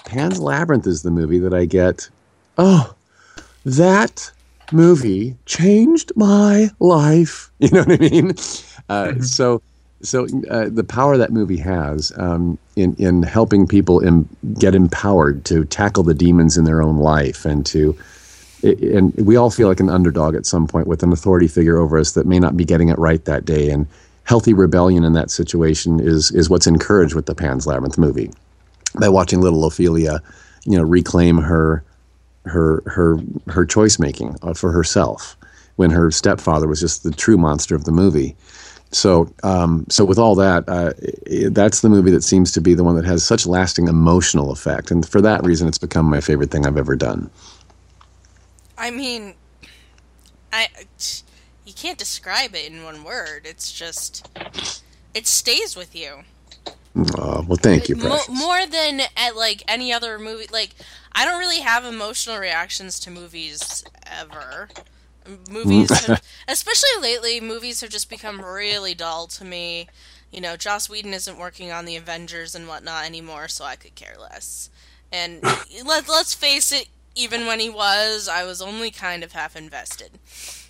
[0.09, 2.09] Pan's Labyrinth is the movie that I get.
[2.57, 2.95] Oh,
[3.67, 4.33] that
[4.73, 7.51] movie changed my life.
[7.61, 8.35] You know what I mean?
[8.89, 9.61] Uh, So,
[10.01, 15.45] so uh, the power that movie has um, in in helping people em- get empowered
[15.47, 17.99] to tackle the demons in their own life and to
[18.63, 21.99] and we all feel like an underdog at some point with an authority figure over
[21.99, 23.87] us that may not be getting it right that day and
[24.25, 28.31] healthy rebellion in that situation is is what's encouraged with the Pan's Labyrinth movie
[28.95, 30.23] by watching little Ophelia
[30.65, 31.85] you know reclaim her
[32.45, 35.37] her her her choice making uh, for herself
[35.77, 38.35] when her stepfather was just the true monster of the movie
[38.91, 40.93] so um, so with all that uh,
[41.51, 44.91] that's the movie that seems to be the one that has such lasting emotional effect
[44.91, 47.31] and for that reason it's become my favorite thing I've ever done
[48.79, 49.35] I mean,
[50.53, 50.69] I
[51.65, 53.43] you can't describe it in one word.
[53.45, 54.29] It's just
[55.15, 56.21] it stays with you.
[56.99, 60.47] Uh, well, thank you, Mo- more than at like any other movie.
[60.53, 60.71] Like
[61.13, 64.69] I don't really have emotional reactions to movies ever.
[65.51, 69.89] Movies, have, especially lately, movies have just become really dull to me.
[70.33, 73.95] You know, Joss Whedon isn't working on the Avengers and whatnot anymore, so I could
[73.95, 74.71] care less.
[75.13, 75.43] And
[75.85, 80.13] let let's face it, even when he was, I was only kind of half invested.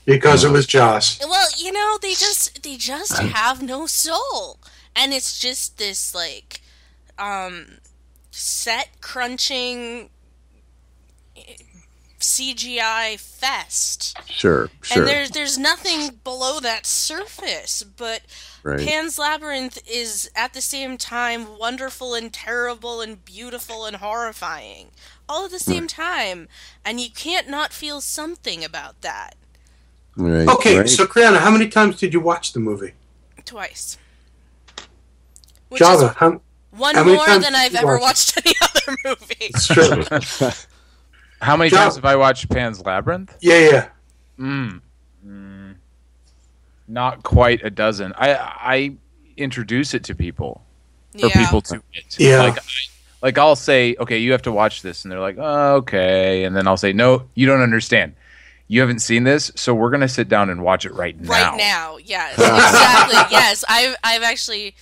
[0.04, 1.18] because it was Joss.
[1.20, 4.58] Well, you know, they just they just have no soul.
[4.98, 6.60] And it's just this like
[7.18, 7.78] um
[8.30, 10.10] set crunching
[12.18, 14.18] CGI fest.
[14.28, 15.02] Sure, sure.
[15.02, 18.22] And there's there's nothing below that surface, but
[18.64, 18.86] Right.
[18.86, 24.88] Pan's Labyrinth is at the same time wonderful and terrible and beautiful and horrifying,
[25.28, 26.48] all at the same time,
[26.84, 29.36] and you can't not feel something about that.
[30.16, 30.88] Right, Okay, right.
[30.88, 32.92] so Kriana, how many times did you watch the movie?
[33.44, 33.96] Twice.
[35.68, 39.34] Which Java, is how, one how more than I've ever watch watched any other movie.
[39.40, 40.50] it's true.
[41.40, 43.36] How many John- times have I watched Pan's Labyrinth?
[43.40, 43.88] yeah, yeah.
[44.40, 44.80] Mm.
[45.26, 45.74] Mm.
[46.88, 48.12] Not quite a dozen.
[48.16, 48.92] I I
[49.36, 50.62] introduce it to people
[51.22, 51.44] or Yeah.
[51.44, 52.18] people to it.
[52.18, 52.42] Yeah.
[52.42, 52.62] Like I,
[53.22, 56.56] like I'll say, okay, you have to watch this, and they're like, oh, okay, and
[56.56, 58.14] then I'll say, no, you don't understand.
[58.70, 61.28] You haven't seen this, so we're gonna sit down and watch it right now.
[61.30, 63.18] Right now, yes, exactly.
[63.30, 64.74] yes, I've I've actually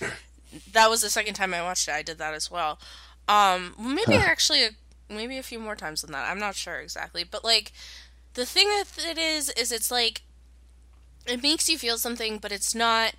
[0.71, 1.93] that was the second time I watched it.
[1.93, 2.79] I did that as well.
[3.27, 4.69] Um, maybe actually, a,
[5.09, 6.29] maybe a few more times than that.
[6.29, 7.71] I'm not sure exactly, but like
[8.33, 10.21] the thing with it is, is it's like
[11.25, 13.13] it makes you feel something, but it's not.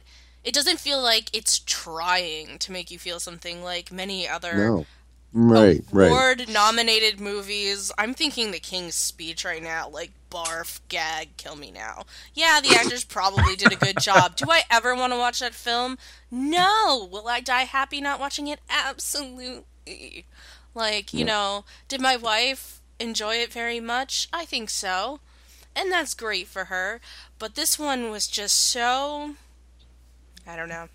[0.44, 4.86] It doesn't feel like it's trying to make you feel something like many other no.
[5.32, 6.06] Right, right.
[6.10, 7.92] award nominated movies.
[7.98, 9.88] I'm thinking The King's Speech right now.
[9.88, 12.04] Like, barf, gag, kill me now.
[12.34, 14.36] Yeah, the actors probably did a good job.
[14.36, 15.98] Do I ever want to watch that film?
[16.30, 17.06] No.
[17.10, 18.60] Will I die happy not watching it?
[18.70, 20.24] Absolutely.
[20.74, 24.28] Like, you know, did my wife enjoy it very much?
[24.32, 25.20] I think so.
[25.76, 27.00] And that's great for her.
[27.38, 29.34] But this one was just so.
[30.46, 30.88] I don't know.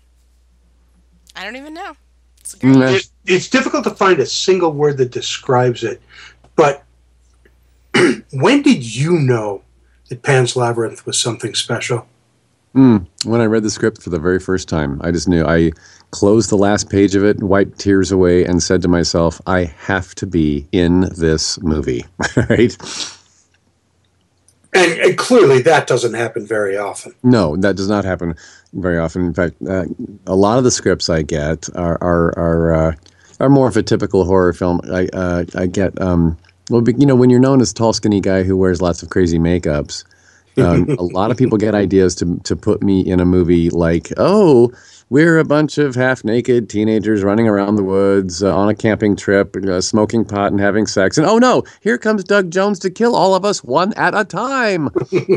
[1.36, 1.96] I don't even know.
[2.44, 2.54] It's.
[2.56, 6.00] Mm, It, it's difficult to find a single word that describes it,
[6.56, 6.84] but
[8.32, 9.62] when did you know
[10.08, 12.06] that Pan's Labyrinth was something special?
[12.74, 15.44] Mm, when I read the script for the very first time, I just knew.
[15.46, 15.70] I
[16.10, 20.14] closed the last page of it, wiped tears away, and said to myself, "I have
[20.16, 22.04] to be in this movie."
[22.50, 22.76] right?
[24.74, 27.14] And, and clearly, that doesn't happen very often.
[27.22, 28.34] No, that does not happen
[28.72, 29.24] very often.
[29.24, 29.84] In fact, uh,
[30.26, 32.94] a lot of the scripts I get are are are, uh,
[33.38, 34.80] are more of a typical horror film.
[34.92, 36.36] I uh, I get um,
[36.70, 39.38] well, you know, when you're known as tall, skinny guy who wears lots of crazy
[39.38, 40.04] makeups,
[40.56, 44.12] um, a lot of people get ideas to to put me in a movie like,
[44.16, 44.72] oh,
[45.10, 49.16] we're a bunch of half naked teenagers running around the woods uh, on a camping
[49.16, 52.90] trip, uh, smoking pot and having sex, and oh no, here comes Doug Jones to
[52.90, 54.88] kill all of us one at a time.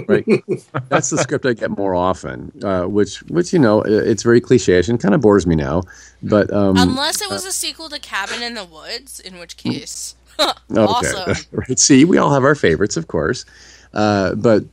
[0.08, 0.26] right,
[0.90, 4.40] that's the script I get more often, uh, which which you know i- it's very
[4.42, 5.82] cliche and kind of bores me now,
[6.22, 10.16] but um, Unless it was a sequel to Cabin in the Woods, in which case,
[10.40, 10.52] Okay.
[10.80, 11.36] awesome.
[11.52, 11.80] right.
[11.80, 13.44] See, we all have our favorites, of course.
[13.94, 14.64] Uh, but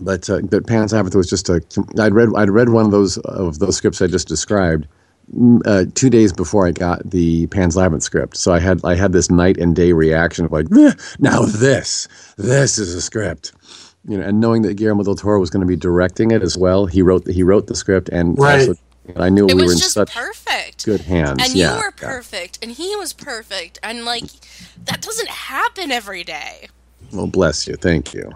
[0.00, 1.62] but uh, but Pan's Labyrinth was just a.
[1.98, 4.86] I'd read I'd read one of those of those scripts I just described
[5.34, 8.36] mm, uh, two days before I got the Pan's Labyrinth script.
[8.36, 12.08] So I had I had this night and day reaction of like, "Eh, now this
[12.36, 13.52] this is a script.
[14.06, 16.56] You know, and knowing that Guillermo del Toro was going to be directing it as
[16.56, 18.60] well, he wrote the, he wrote the script, and Right.
[18.68, 18.74] also,
[19.16, 20.86] I knew it we were in just such perfect.
[20.86, 21.42] good hands.
[21.42, 22.08] And yeah, you were yeah.
[22.08, 24.24] perfect, and he was perfect, and like
[24.86, 26.68] that doesn't happen every day.
[27.12, 27.76] Well, bless you.
[27.76, 28.32] Thank you.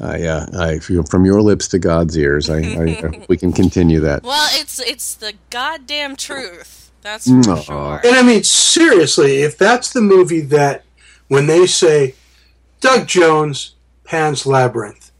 [0.00, 2.48] Uh, yeah, I feel from your lips to God's ears.
[2.48, 4.22] I, I we can continue that.
[4.22, 6.90] Well, it's it's the goddamn truth.
[7.02, 7.60] That's for Aw.
[7.60, 8.00] sure.
[8.04, 10.84] And I mean, seriously, if that's the movie that
[11.28, 12.14] when they say
[12.80, 13.74] Doug Jones,
[14.04, 15.10] Pan's Labyrinth,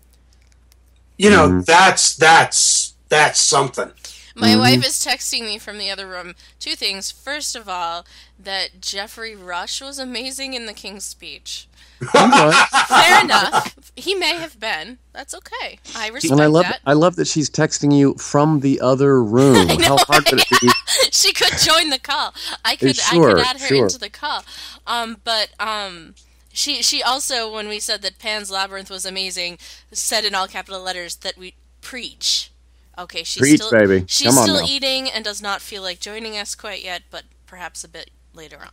[1.18, 1.60] you know, Mm-hmm.
[1.62, 3.90] that's that's that's something.
[4.34, 6.34] My wife is texting me from the other room.
[6.58, 7.10] Two things.
[7.10, 8.06] First of all,
[8.42, 11.68] that Geoffrey Rush was amazing in The King's Speech.
[12.12, 13.81] Fair enough.
[13.94, 14.98] He may have been.
[15.12, 15.78] That's okay.
[15.94, 16.80] I respect and I love that.
[16.86, 19.68] I love that she's texting you from the other room.
[19.80, 20.70] How hard could it be?
[21.10, 22.32] she could join the call.
[22.64, 23.84] I could I could add her sure.
[23.84, 24.44] into the call.
[24.86, 26.14] Um, but um,
[26.52, 29.58] she she also when we said that Pan's Labyrinth was amazing,
[29.92, 32.50] said in all capital letters that we preach.
[32.98, 34.04] Okay, she's Preach, still baby.
[34.06, 34.66] she's Come on still now.
[34.66, 38.58] eating and does not feel like joining us quite yet, but perhaps a bit later
[38.60, 38.70] on.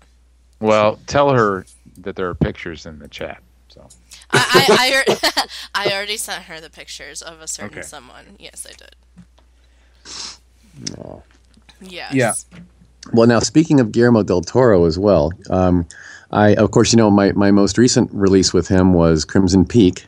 [0.59, 1.65] Well, tell her
[1.97, 3.41] that there are pictures in the chat.
[4.33, 7.81] So I I, I, I already sent her the pictures of a certain Okay.
[7.81, 8.35] someone.
[8.39, 8.95] Yes, I did.
[10.97, 11.21] Aw.
[11.81, 12.13] Yes.
[12.13, 12.33] Yeah.
[13.13, 15.87] Well, now speaking of Guillermo del Toro as well, um,
[16.31, 20.05] I of course you know my my most recent release with him was Crimson Peak.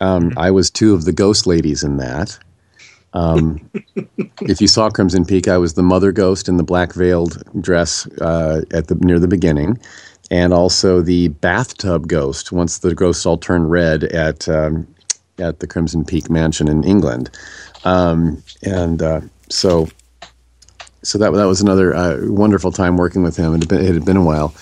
[0.00, 2.38] Um, I was two of the ghost ladies in that.
[3.14, 3.70] Um,
[4.42, 8.06] if you saw Crimson Peak, I was the mother ghost in the black veiled dress
[8.20, 9.78] uh, at the near the beginning,
[10.30, 12.52] and also the bathtub ghost.
[12.52, 14.86] Once the ghosts all turned red at um,
[15.38, 17.30] at the Crimson Peak Mansion in England,
[17.84, 19.88] um, and uh, so
[21.02, 23.54] so that that was another uh, wonderful time working with him.
[23.54, 24.54] It had been, it had been a while.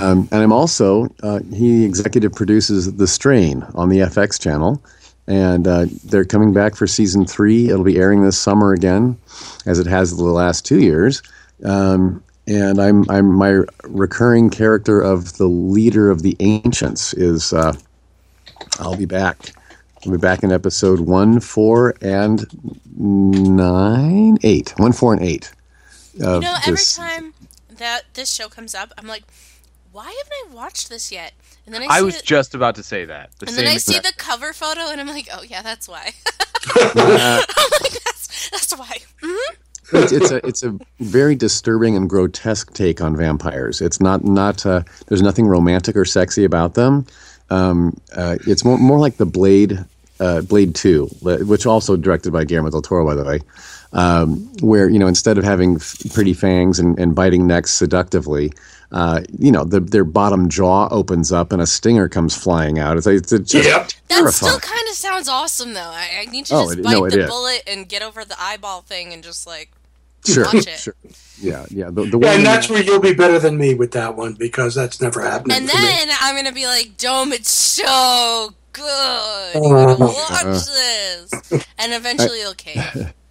[0.00, 4.82] Um, and I'm also uh, he executive produces The Strain on the FX channel,
[5.28, 7.68] and uh, they're coming back for season three.
[7.68, 9.16] It'll be airing this summer again,
[9.66, 11.22] as it has the last two years.
[11.64, 17.74] Um, and I'm I'm my recurring character of the leader of the ancients is uh,
[18.78, 19.38] I'll be back.
[20.04, 22.44] I'll be back in episode one, four, and
[22.98, 24.74] nine, eight.
[24.76, 25.52] One, four, and eight.
[26.14, 27.34] You know, every time
[27.78, 29.24] that this show comes up, I'm like,
[29.92, 31.32] why haven't I watched this yet?
[31.66, 33.30] And then I, I was it- just about to say that.
[33.38, 35.62] The and same then I see exact- the cover photo, and I'm like, oh yeah,
[35.62, 36.10] that's why.
[36.76, 36.94] I'm
[37.80, 38.98] like, that's that's why.
[39.22, 39.54] hmm
[39.92, 43.80] it's, it's a it's a very disturbing and grotesque take on vampires.
[43.80, 47.06] It's not not uh, there's nothing romantic or sexy about them.
[47.50, 49.84] Um, uh, it's more more like the Blade
[50.20, 53.40] uh, Blade Two, which also directed by Guillermo del Toro, by the way,
[53.92, 55.78] um, where you know instead of having
[56.12, 58.52] pretty fangs and, and biting necks seductively.
[58.94, 62.96] Uh, you know, the, their bottom jaw opens up and a stinger comes flying out.
[62.96, 64.32] It's, it's just That terrifying.
[64.32, 65.80] still kind of sounds awesome, though.
[65.80, 67.28] I, I need to Oh, just it- bite no, the is.
[67.28, 69.72] bullet and get over the eyeball thing and just like
[70.24, 70.78] Sure, watch it.
[70.78, 70.94] sure.
[71.40, 71.90] Yeah, yeah.
[71.90, 74.74] The, the Yeah, and that's where you'll be better than me with that one because
[74.76, 75.52] that's never happened.
[75.52, 75.82] And for me.
[75.82, 79.54] then I'm gonna be like, Dome, it's so good.
[79.56, 81.66] You gotta watch this.
[81.78, 83.12] And eventually you'll cave.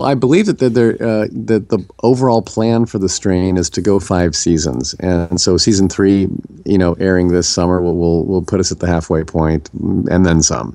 [0.00, 3.68] Well, I believe that the, there, uh, that the overall plan for the strain is
[3.68, 6.26] to go five seasons, and so season three,
[6.64, 10.24] you know, airing this summer will will, will put us at the halfway point, and
[10.24, 10.74] then some.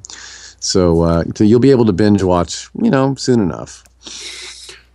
[0.60, 3.84] So, uh, so you'll be able to binge watch, you know, soon enough.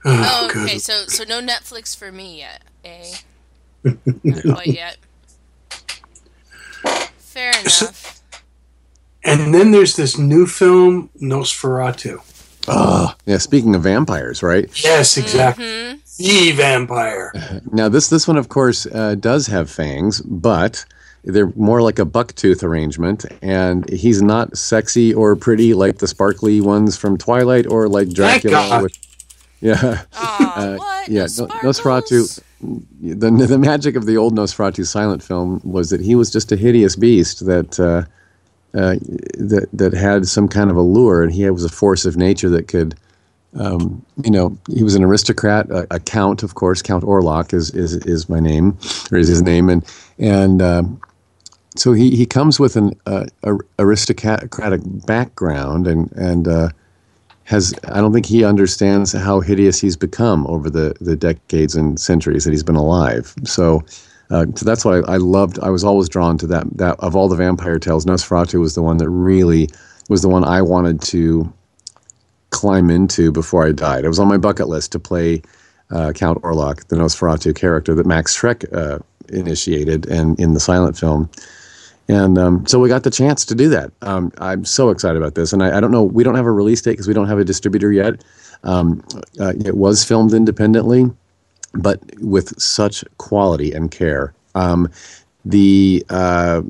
[0.05, 3.13] Oh, okay, so so no Netflix for me yet, eh?
[4.23, 4.97] Not quite yet.
[7.19, 8.23] Fair enough.
[9.25, 12.21] And then there's this new film, Nosferatu.
[12.69, 13.39] Ah, yeah.
[13.39, 14.69] Speaking of vampires, right?
[14.85, 15.65] Yes, exactly.
[15.65, 15.97] Mm-hmm.
[16.19, 17.33] The vampire.
[17.73, 20.85] Now this this one, of course, uh, does have fangs, but
[21.25, 26.61] they're more like a bucktooth arrangement, and he's not sexy or pretty like the sparkly
[26.61, 28.53] ones from Twilight or like Dracula.
[28.53, 28.83] God.
[28.83, 28.99] With,
[29.61, 31.27] yeah, uh, yeah.
[31.39, 32.43] No, Nosferatu.
[33.01, 36.57] The the magic of the old Nosferatu silent film was that he was just a
[36.57, 37.79] hideous beast that.
[38.73, 38.95] Uh,
[39.35, 42.69] that that had some kind of allure, and he was a force of nature that
[42.69, 42.95] could,
[43.59, 46.81] um, you know, he was an aristocrat, a, a count, of course.
[46.81, 48.79] Count Orlok is is is my name,
[49.11, 49.85] or is his name, and
[50.21, 51.01] and um,
[51.75, 53.27] so he he comes with an uh,
[53.81, 56.69] aristocratic background, and and uh,
[57.43, 61.99] has I don't think he understands how hideous he's become over the the decades and
[61.99, 63.35] centuries that he's been alive.
[63.45, 63.83] So.
[64.31, 65.59] Uh, so that's why I loved.
[65.61, 66.67] I was always drawn to that.
[66.77, 69.69] That of all the vampire tales, Nosferatu was the one that really
[70.09, 71.53] was the one I wanted to
[72.51, 74.05] climb into before I died.
[74.05, 75.43] It was on my bucket list to play
[75.91, 80.97] uh, Count Orlok, the Nosferatu character that Max Schreck uh, initiated, and in the silent
[80.97, 81.29] film.
[82.09, 83.93] And um, so we got the chance to do that.
[84.03, 86.03] Um, I'm so excited about this, and I, I don't know.
[86.03, 88.23] We don't have a release date because we don't have a distributor yet.
[88.65, 89.03] Um,
[89.41, 91.11] uh, it was filmed independently
[91.75, 94.33] but with such quality and care.
[94.55, 94.91] Um,
[95.45, 96.63] the uh,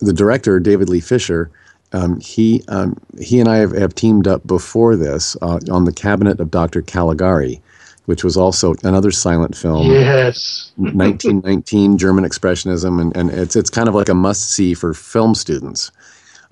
[0.00, 1.50] the director David Lee Fisher,
[1.92, 5.92] um, he um, he and I have, have teamed up before this uh, on the
[5.92, 6.82] Cabinet of Dr.
[6.82, 7.60] Caligari,
[8.06, 9.90] which was also another silent film.
[9.90, 10.72] Yes.
[10.76, 15.34] 1919 German expressionism, and, and it's it's kind of like a must see for film
[15.34, 15.90] students.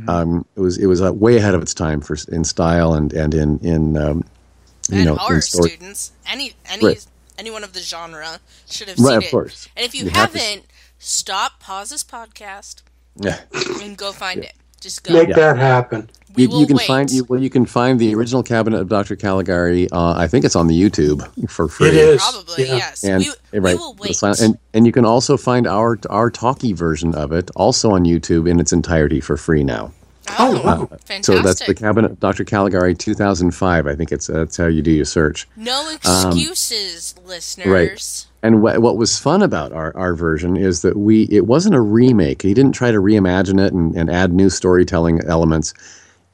[0.08, 3.12] Um, it was it was uh, way ahead of its time for in style and
[3.12, 4.24] and in in um,
[4.90, 5.70] you and know horror in story.
[5.70, 7.06] students, any any Right.
[7.38, 9.31] Anyone of the genre should have Right, seen of it.
[9.31, 9.68] course.
[9.77, 10.66] And if you, You have to haven't,
[10.99, 12.83] stop, pause this podcast,
[13.16, 13.40] Yeah.
[13.83, 14.53] and go find it.
[14.81, 15.14] Just go.
[15.14, 16.11] Make that happen.
[16.37, 16.87] You, will you can wait.
[16.87, 19.16] find you, well, you can find the original cabinet of Dr.
[19.16, 19.88] Caligari.
[19.90, 21.88] Uh, I think it's on the YouTube for free.
[21.88, 22.20] It is.
[22.20, 22.77] Probably, yeah.
[22.77, 23.03] yes.
[23.03, 24.22] And, we, we right, will wait.
[24.22, 28.49] and and you can also find our our talkie version of it also on YouTube
[28.49, 29.92] in its entirety for free now.
[30.38, 30.86] Oh, wow.
[31.04, 31.24] fantastic.
[31.24, 32.44] So that's the cabinet Dr.
[32.44, 33.86] Caligari 2005.
[33.86, 35.48] I think it's that's how you do your search.
[35.56, 38.26] no um, excuses, listeners.
[38.42, 41.80] And what what was fun about our, our version is that we it wasn't a
[41.80, 42.42] remake.
[42.42, 45.74] He didn't try to reimagine it and, and add new storytelling elements.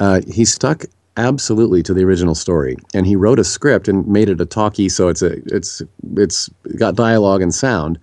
[0.01, 0.85] Uh, he stuck
[1.17, 4.89] absolutely to the original story, and he wrote a script and made it a talkie,
[4.89, 5.83] so it's a it's
[6.17, 7.99] it's got dialogue and sound,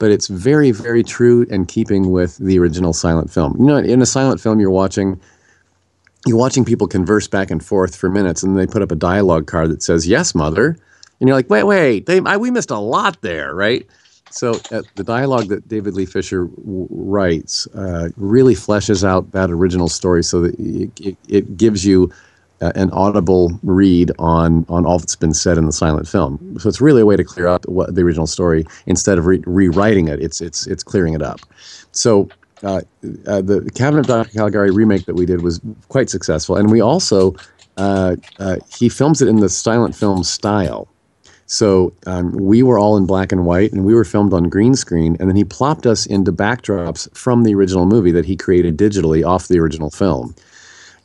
[0.00, 3.54] but it's very very true and keeping with the original silent film.
[3.60, 5.20] You know, in a silent film, you're watching
[6.26, 9.46] you're watching people converse back and forth for minutes, and they put up a dialogue
[9.46, 10.76] card that says "Yes, mother,"
[11.20, 13.86] and you're like, "Wait, wait, they, I, we missed a lot there, right?"
[14.32, 19.50] So uh, the dialogue that David Lee Fisher w- writes uh, really fleshes out that
[19.50, 22.10] original story, so that it, it, it gives you
[22.60, 26.58] an audible read on on all that's been said in the silent film.
[26.58, 29.42] So it's really a way to clear up what the original story instead of re-
[29.46, 30.20] rewriting it.
[30.20, 31.40] It's it's it's clearing it up.
[31.92, 32.28] So.
[32.62, 32.82] Uh,
[33.26, 34.30] uh, the Cabinet of Dr.
[34.36, 37.34] Caligari remake that we did was quite successful, and we also
[37.78, 40.86] uh, uh, he films it in the silent film style.
[41.46, 44.76] So um, we were all in black and white, and we were filmed on green
[44.76, 45.16] screen.
[45.18, 49.26] And then he plopped us into backdrops from the original movie that he created digitally
[49.26, 50.34] off the original film.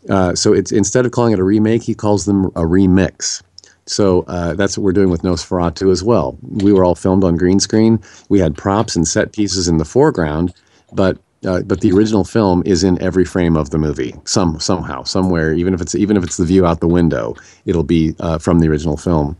[0.09, 3.41] Uh, so it's instead of calling it a remake, he calls them a remix.
[3.87, 6.37] So uh, that's what we're doing with Nosferatu as well.
[6.41, 7.99] We were all filmed on green screen.
[8.29, 10.53] We had props and set pieces in the foreground,
[10.93, 15.03] but uh, but the original film is in every frame of the movie, some somehow,
[15.03, 15.53] somewhere.
[15.53, 17.35] Even if it's even if it's the view out the window,
[17.65, 19.37] it'll be uh, from the original film.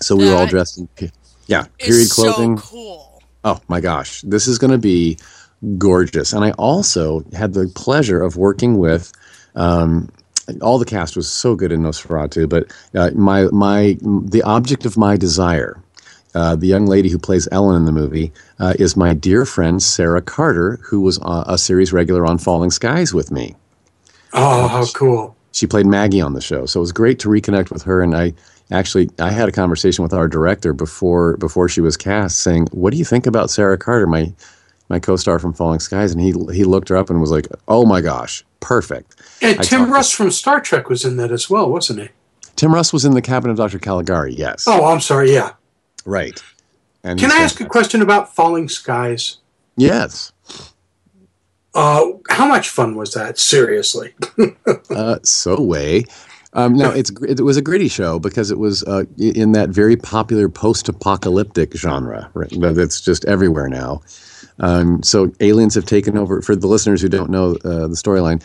[0.00, 0.88] So we were all dressed in,
[1.46, 2.58] yeah, period clothing.
[2.58, 3.22] So cool.
[3.44, 5.16] Oh my gosh, this is going to be
[5.78, 6.34] gorgeous.
[6.34, 9.12] And I also had the pleasure of working with.
[9.58, 10.08] Um,
[10.62, 14.96] all the cast was so good in Nosferatu, but uh, my my the object of
[14.96, 15.82] my desire,
[16.34, 19.82] uh, the young lady who plays Ellen in the movie, uh, is my dear friend
[19.82, 23.56] Sarah Carter, who was uh, a series regular on Falling Skies with me.
[24.32, 25.36] Oh, how cool!
[25.52, 28.02] She played Maggie on the show, so it was great to reconnect with her.
[28.02, 28.32] And I
[28.70, 32.92] actually I had a conversation with our director before before she was cast, saying, "What
[32.92, 34.32] do you think about Sarah Carter, my
[34.88, 37.84] my co-star from Falling Skies?" And he he looked her up and was like, "Oh
[37.84, 41.70] my gosh, perfect." And I Tim Russ from Star Trek was in that as well,
[41.70, 42.08] wasn't he?
[42.56, 43.78] Tim Russ was in the cabin of Dr.
[43.78, 44.34] Caligari.
[44.34, 45.32] Yes, Oh, I'm sorry.
[45.32, 45.52] Yeah.
[46.04, 46.42] right.
[47.04, 49.36] And Can I ask a question about Falling Skies?
[49.76, 50.32] Yes.
[51.74, 53.38] Uh, how much fun was that?
[53.38, 54.12] Seriously.
[54.90, 56.04] uh, so way.
[56.54, 59.96] Um, now it's it was a gritty show because it was uh, in that very
[59.96, 64.00] popular post-apocalyptic genre right, that's just everywhere now.
[64.60, 66.42] Um, so aliens have taken over.
[66.42, 68.42] For the listeners who don't know uh, the storyline,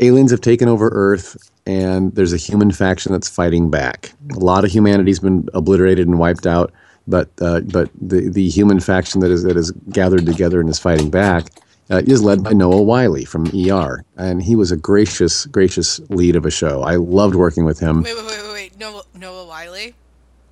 [0.00, 4.12] aliens have taken over Earth, and there's a human faction that's fighting back.
[4.34, 6.72] A lot of humanity's been obliterated and wiped out,
[7.06, 10.78] but uh, but the the human faction that is that is gathered together and is
[10.78, 11.46] fighting back
[11.90, 16.36] uh, is led by Noah Wyle from ER, and he was a gracious, gracious lead
[16.36, 16.82] of a show.
[16.82, 18.02] I loved working with him.
[18.02, 18.78] Wait, wait, wait, wait, wait.
[18.78, 19.92] Noah, Noah Wyle?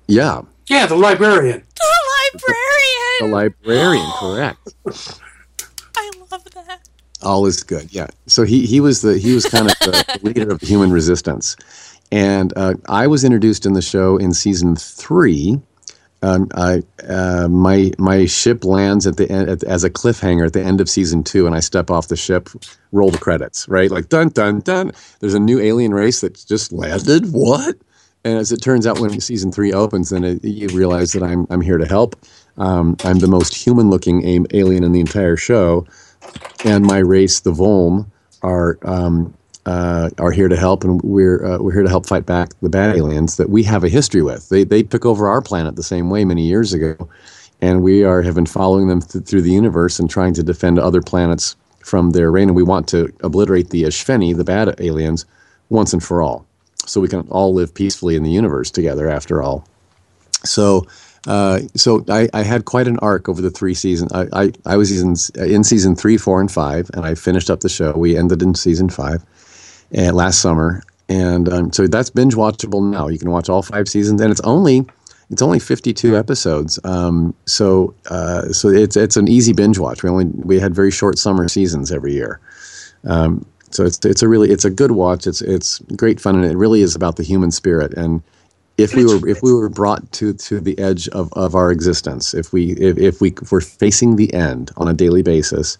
[0.07, 1.63] Yeah, yeah, the librarian.
[2.39, 3.19] The librarian!
[3.19, 4.75] the librarian, correct.
[5.97, 6.79] I love that.
[7.21, 7.93] All is good.
[7.93, 8.07] Yeah.
[8.27, 11.55] So he he was the he was kind of the leader of the human resistance,
[12.11, 15.59] and uh, I was introduced in the show in season three.
[16.21, 20.53] Um, I, uh, my my ship lands at the end at, as a cliffhanger at
[20.53, 22.49] the end of season two, and I step off the ship,
[22.91, 23.91] roll the credits, right?
[23.91, 24.91] Like dun dun dun.
[25.19, 27.31] There's a new alien race that just landed.
[27.31, 27.75] What?
[28.25, 31.45] And as it turns out, when season three opens, then it, you realize that I'm
[31.51, 32.15] I'm here to help.
[32.57, 35.85] Um, I'm the most human-looking alien in the entire show,
[36.65, 38.07] and my race, the Volm,
[38.41, 39.33] are um,
[39.67, 42.69] uh, are here to help, and we're uh, we're here to help fight back the
[42.69, 44.49] bad aliens that we have a history with.
[44.49, 47.07] They they took over our planet the same way many years ago,
[47.61, 50.79] and we are have been following them th- through the universe and trying to defend
[50.79, 52.49] other planets from their reign.
[52.49, 55.25] And we want to obliterate the Espheni, the bad aliens,
[55.69, 56.47] once and for all,
[56.85, 59.09] so we can all live peacefully in the universe together.
[59.09, 59.67] After all,
[60.43, 60.85] so.
[61.27, 64.13] Uh, so I, I had quite an arc over the three seasons.
[64.13, 67.61] I, I, I was in, in season three, four, and five, and I finished up
[67.61, 67.93] the show.
[67.93, 69.25] We ended in season five
[69.97, 73.07] uh, last summer, and um, so that's binge watchable now.
[73.07, 74.85] You can watch all five seasons, and it's only
[75.31, 76.79] it's only 52 episodes.
[76.83, 80.03] Um, so uh, so it's it's an easy binge watch.
[80.03, 82.39] We only we had very short summer seasons every year.
[83.05, 83.45] Um,
[83.75, 85.27] so it's it's a really it's a good watch.
[85.27, 87.93] It's it's great fun, and it really is about the human spirit.
[87.93, 88.23] And
[88.77, 92.33] if we were if we were brought to to the edge of, of our existence,
[92.33, 95.77] if we if, if we were facing the end on a daily basis,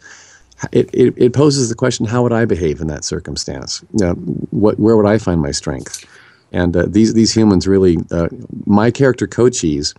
[0.71, 3.83] it, it, it poses the question: How would I behave in that circumstance?
[3.93, 4.13] You know,
[4.51, 6.05] what where would I find my strength?
[6.51, 8.27] And uh, these these humans really, uh,
[8.65, 9.93] my character Cochise,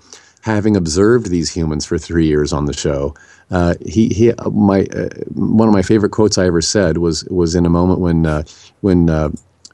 [0.46, 3.12] having observed these humans for three years on the show,
[3.50, 7.24] uh, he he uh, my uh, one of my favorite quotes I ever said was
[7.24, 8.44] was in a moment when uh,
[8.80, 9.30] when uh,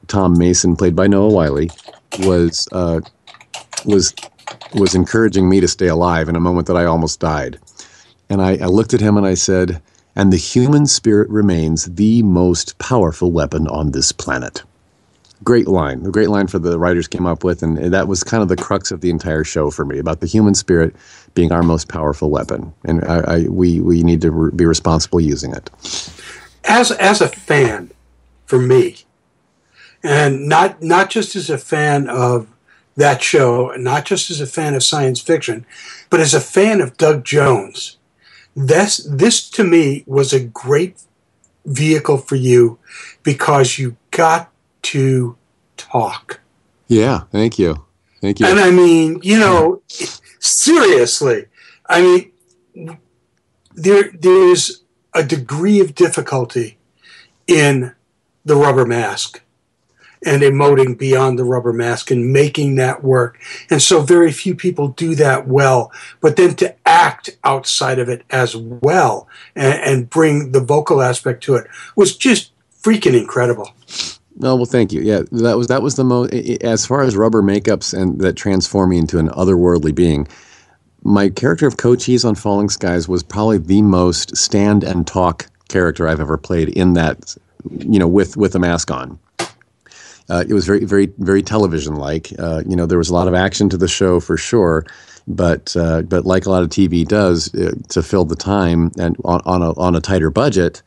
[0.07, 1.67] Tom Mason, played by Noah Wyle,
[2.21, 3.01] was uh,
[3.85, 4.15] was
[4.73, 7.59] was encouraging me to stay alive in a moment that I almost died.
[8.29, 9.79] And I, I looked at him and I said,
[10.15, 14.63] "And the human spirit remains the most powerful weapon on this planet."
[15.43, 18.41] Great line, a great line for the writers came up with, and that was kind
[18.41, 20.95] of the crux of the entire show for me about the human spirit
[21.33, 25.19] being our most powerful weapon, and I, I, we we need to re- be responsible
[25.19, 25.69] using it.
[26.63, 27.91] as as a fan
[28.45, 28.97] for me
[30.03, 32.47] and not not just as a fan of
[32.95, 35.65] that show not just as a fan of science fiction
[36.09, 37.97] but as a fan of Doug Jones
[38.55, 41.01] this this to me was a great
[41.65, 42.77] vehicle for you
[43.23, 44.51] because you got
[44.83, 45.37] to
[45.77, 46.39] talk.
[46.87, 47.85] Yeah, thank you.
[48.21, 48.45] Thank you.
[48.45, 49.81] And I mean, you know,
[50.39, 51.45] seriously,
[51.87, 52.01] I
[52.75, 52.97] mean,
[53.73, 56.77] there there's a degree of difficulty
[57.47, 57.93] in
[58.45, 59.41] the rubber mask
[60.25, 63.39] and emoting beyond the rubber mask and making that work.
[63.69, 65.91] And so very few people do that well.
[66.21, 71.43] But then to act outside of it as well and, and bring the vocal aspect
[71.43, 73.71] to it was just freaking incredible.
[74.37, 75.01] No, well, thank you.
[75.01, 76.33] Yeah, that was that was the most.
[76.63, 80.27] As far as rubber makeups and that transform me into an otherworldly being,
[81.03, 86.07] my character of Cochise on Falling Skies was probably the most stand and talk character
[86.07, 86.69] I've ever played.
[86.69, 87.35] In that,
[87.69, 89.19] you know, with with a mask on.
[90.29, 92.31] Uh, it was very, very, very television-like.
[92.39, 94.85] Uh, you know, there was a lot of action to the show for sure,
[95.27, 99.17] but uh, but like a lot of TV does, uh, to fill the time and
[99.25, 100.81] on, on a on a tighter budget,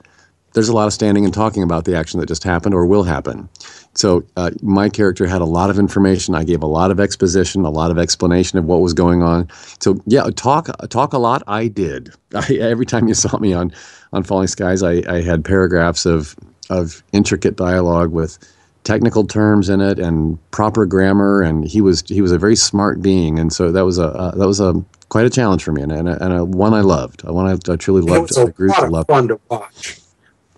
[0.57, 3.03] there's a lot of standing and talking about the action that just happened or will
[3.03, 3.47] happen.
[3.93, 6.35] So uh, my character had a lot of information.
[6.35, 9.51] I gave a lot of exposition, a lot of explanation of what was going on.
[9.81, 11.43] So yeah, talk talk a lot.
[11.47, 12.11] I did.
[12.35, 13.71] I, every time you saw me on
[14.15, 16.35] on Falling Skies, I, I had paragraphs of
[16.71, 18.39] of intricate dialogue with
[18.83, 21.43] technical terms in it and proper grammar.
[21.43, 24.35] And he was he was a very smart being, and so that was a uh,
[24.37, 26.81] that was a quite a challenge for me, and and a, and a one I
[26.81, 28.31] loved, a one I, I truly loved.
[28.31, 29.09] It was a lot of loved.
[29.09, 30.01] fun to watch.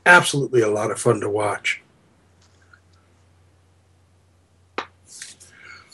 [0.08, 1.82] Absolutely, a lot of fun to watch.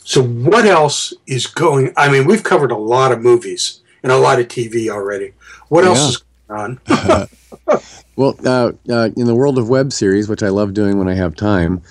[0.05, 1.91] So, what else is going?
[1.97, 5.33] I mean, we've covered a lot of movies and a lot of TV already.
[5.67, 5.89] What yeah.
[5.89, 7.27] else is going on?
[8.15, 11.15] well, uh, uh, in the world of web series, which I love doing when I
[11.15, 11.81] have time,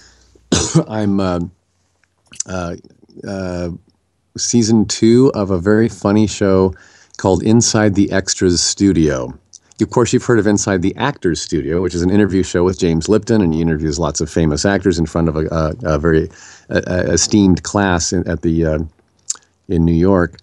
[0.89, 1.41] I'm uh,
[2.47, 2.77] uh,
[3.29, 3.68] uh,
[4.39, 6.75] season two of a very funny show
[7.18, 9.39] called Inside the Extras Studio.
[9.81, 12.79] Of course, you've heard of Inside the Actors Studio, which is an interview show with
[12.79, 15.99] James Lipton, and he interviews lots of famous actors in front of a, a, a
[15.99, 16.29] very
[16.70, 18.79] esteemed class in, at the uh,
[19.68, 20.39] in New York.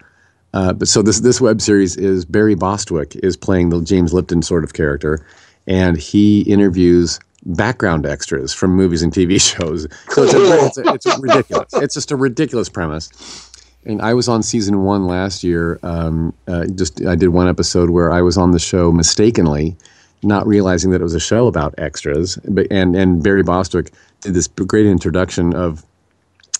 [0.53, 4.41] Uh, but so this this web series is Barry Bostwick is playing the James Lipton
[4.41, 5.25] sort of character,
[5.65, 9.87] and he interviews background extras from movies and TV shows.
[10.09, 11.73] So it's, a, it's, a, it's ridiculous.
[11.75, 13.09] It's just a ridiculous premise.
[13.85, 15.79] And I was on season one last year.
[15.83, 19.75] Um, uh, just I did one episode where I was on the show mistakenly,
[20.23, 22.37] not realizing that it was a show about extras.
[22.47, 25.83] But and and Barry Bostwick did this great introduction of,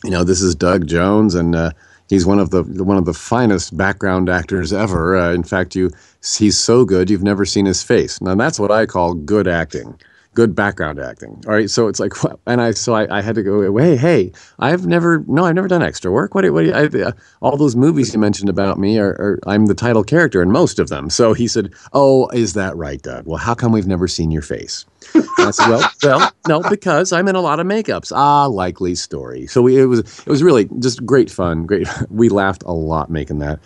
[0.04, 1.56] you know, this is Doug Jones and.
[1.56, 1.72] Uh,
[2.10, 5.16] he's one of the one of the finest background actors ever.
[5.18, 5.90] Uh, in fact, you
[6.38, 8.20] he's so good you've never seen his face.
[8.20, 9.98] Now that's what I call good acting
[10.34, 11.44] good background acting.
[11.46, 12.14] All right, so it's like,
[12.48, 13.76] and I so I, I had to go.
[13.78, 16.36] Hey, hey, I've never no, I've never done extra work.
[16.36, 16.50] What?
[16.52, 16.66] What?
[16.74, 17.12] I, uh,
[17.42, 20.80] all those movies you mentioned about me are, are, I'm the title character in most
[20.80, 21.10] of them.
[21.10, 23.26] So he said, "Oh, is that right, Doug?
[23.26, 27.12] Well, how come we've never seen your face?" And I said, "Well, well, no, because
[27.12, 29.48] I'm in a lot of makeups." Ah, likely story.
[29.48, 31.66] So we, it was it was really just great fun.
[31.66, 33.60] Great, we laughed a lot making that.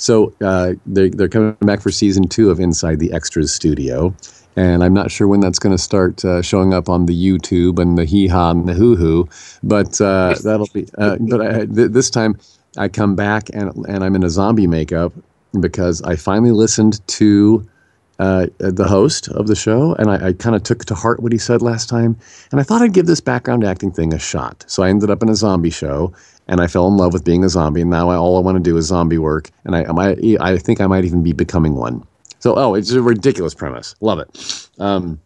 [0.00, 4.14] So uh, they, they're coming back for season two of Inside the Extras Studio
[4.56, 7.78] and I'm not sure when that's going to start uh, showing up on the YouTube
[7.78, 9.28] and the hee haw and the hoo hoo,
[9.62, 10.86] but uh, that'll be.
[10.98, 12.38] Uh, but I, th- this time,
[12.76, 15.12] I come back and and I'm in a zombie makeup
[15.60, 17.68] because I finally listened to
[18.18, 21.32] uh, the host of the show, and I, I kind of took to heart what
[21.32, 22.16] he said last time,
[22.50, 24.64] and I thought I'd give this background acting thing a shot.
[24.66, 26.12] So I ended up in a zombie show,
[26.48, 27.82] and I fell in love with being a zombie.
[27.82, 30.58] And now I, all I want to do is zombie work, and I, I, I
[30.58, 32.04] think I might even be becoming one.
[32.40, 33.94] So, oh, it's a ridiculous premise.
[34.00, 34.68] Love it.
[34.78, 35.20] Um,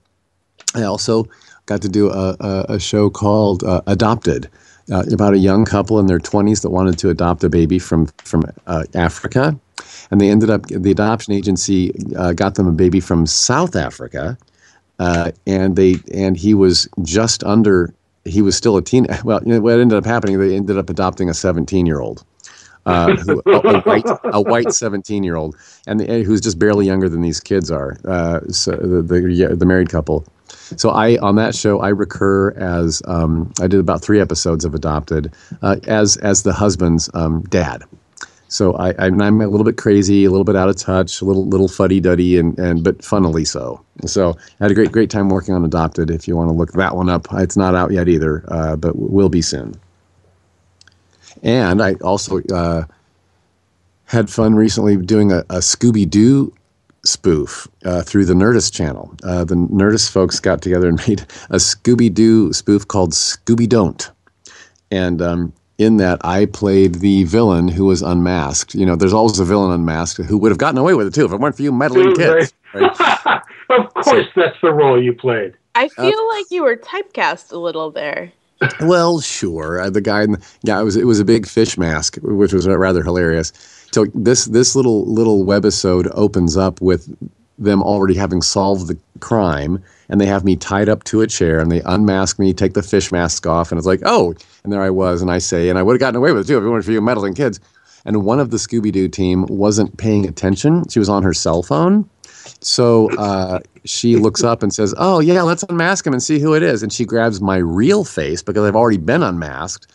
[0.75, 1.29] I also
[1.67, 4.49] got to do a, a, a show called uh, Adopted
[4.91, 8.07] uh, about a young couple in their 20s that wanted to adopt a baby from,
[8.25, 9.59] from uh, Africa.
[10.11, 14.37] And they ended up, the adoption agency uh, got them a baby from South Africa.
[14.99, 17.93] Uh, and they and he was just under
[18.25, 20.89] he was still a teen well you know, what ended up happening they ended up
[20.91, 22.25] adopting a 17 year old
[22.87, 25.57] uh, who, a, white a white 17 year old
[25.87, 29.67] and the, who's just barely younger than these kids are uh, so the, the, the
[29.67, 30.27] married couple
[30.77, 34.75] so I on that show I recur as um, I did about three episodes of
[34.75, 37.83] Adopted uh, as as the husband's um, dad.
[38.49, 41.25] So I, I'm, I'm a little bit crazy, a little bit out of touch, a
[41.25, 43.83] little little fuddy duddy, and and but funnily so.
[44.05, 46.11] So I had a great great time working on Adopted.
[46.11, 48.97] If you want to look that one up, it's not out yet either, uh, but
[48.97, 49.75] will be soon.
[51.43, 52.85] And I also uh,
[54.05, 56.53] had fun recently doing a, a Scooby Doo
[57.05, 59.15] spoof uh, through the Nerdist channel.
[59.25, 64.11] Uh, the Nerdist folks got together and made a Scooby Doo spoof called Scooby Don't.
[64.91, 68.75] And um, in that, I played the villain who was unmasked.
[68.75, 71.25] You know, there's always a villain unmasked who would have gotten away with it too
[71.25, 72.53] if it weren't for you meddling kids.
[72.75, 75.55] of course, that's the role you played.
[75.75, 78.33] I feel like you were typecast a little there.
[78.81, 79.81] Well, sure.
[79.81, 82.53] Uh, the guy, in the, yeah, it was it was a big fish mask, which
[82.53, 83.53] was rather hilarious.
[83.93, 87.15] So this this little little webisode opens up with
[87.59, 91.61] them already having solved the crime, and they have me tied up to a chair,
[91.61, 94.35] and they unmask me, take the fish mask off, and it's like, oh,
[94.65, 96.53] and there I was, and I say, and I would have gotten away with it
[96.53, 97.61] too if it weren't for you meddling kids.
[98.05, 101.63] And one of the Scooby Doo team wasn't paying attention; she was on her cell
[101.63, 102.09] phone.
[102.63, 106.55] So uh, she looks up and says, "Oh yeah, let's unmask him and see who
[106.55, 109.93] it is." And she grabs my real face because I've already been unmasked,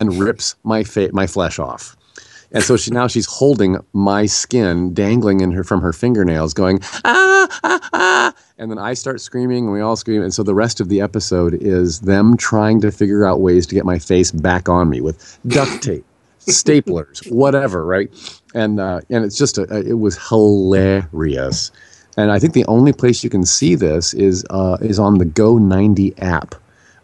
[0.00, 1.96] and, rips my fa- my flesh off.
[2.52, 6.80] And so she now she's holding my skin dangling in her from her fingernails, going
[7.04, 8.34] ah ah ah.
[8.58, 10.22] And then I start screaming, and we all scream.
[10.22, 13.74] And so the rest of the episode is them trying to figure out ways to
[13.74, 16.04] get my face back on me with duct tape,
[16.40, 18.08] staplers, whatever, right?
[18.54, 21.70] And uh, and it's just a, it was hilarious.
[22.16, 25.24] And I think the only place you can see this is uh, is on the
[25.24, 26.54] Go 90 app.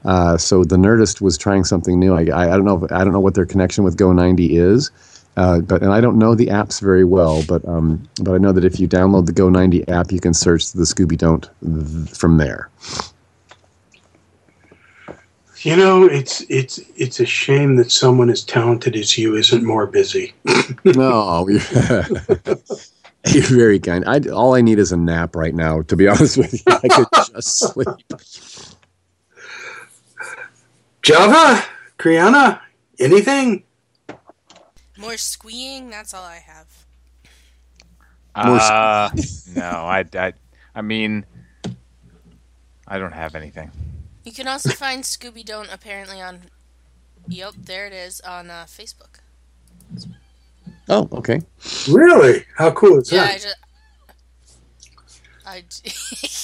[0.04, 2.14] Uh, so the Nerdist was trying something new.
[2.14, 4.56] I, I, I don't know if, I don't know what their connection with Go 90
[4.56, 4.90] is,
[5.36, 7.44] uh, but and I don't know the apps very well.
[7.46, 10.34] But um, but I know that if you download the Go 90 app, you can
[10.34, 12.70] search the Scooby Don't th- from there.
[15.58, 19.86] You know, it's it's it's a shame that someone as talented as you isn't more
[19.86, 20.34] busy.
[20.84, 21.46] no,
[23.26, 24.04] you're, you're very kind.
[24.06, 25.82] I all I need is a nap right now.
[25.82, 27.88] To be honest with you, I could just sleep.
[31.02, 31.64] Java,
[31.98, 32.60] Kriana,
[32.98, 33.64] anything?
[34.98, 35.90] More squeeing.
[35.90, 36.66] That's all I have.
[38.34, 39.10] Uh,
[39.54, 40.32] no, I, I,
[40.74, 41.26] I mean,
[42.86, 43.70] I don't have anything.
[44.24, 46.42] You can also find Scooby Don't apparently on.
[47.28, 49.18] Yep, there it is on uh, Facebook.
[50.92, 51.40] Oh, okay.
[51.88, 52.44] Really?
[52.58, 53.30] How cool is Yeah, that?
[53.30, 53.56] I just.
[55.46, 55.64] I.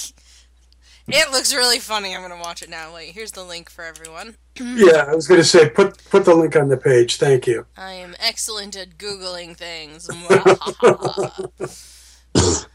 [0.07, 0.13] j-
[1.19, 2.15] it looks really funny.
[2.15, 2.95] I'm gonna watch it now.
[2.95, 4.37] Wait, here's the link for everyone.
[4.59, 7.17] yeah, I was going to say put put the link on the page.
[7.17, 7.67] Thank you.
[7.77, 10.09] I am excellent at googling things.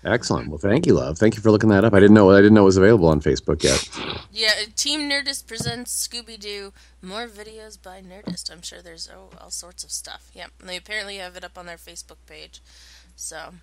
[0.05, 0.49] Excellent.
[0.49, 1.19] Well, thank you, love.
[1.19, 1.95] Thank you for looking that up.
[1.95, 2.31] I didn't know.
[2.31, 3.89] I didn't know it was available on Facebook yet.
[4.31, 6.73] yeah, Team Nerdist presents Scooby Doo.
[7.01, 8.53] More videos by Nerdist.
[8.53, 10.31] I'm sure there's oh, all sorts of stuff.
[10.35, 12.61] Yep, and they apparently have it up on their Facebook page.
[13.17, 13.55] So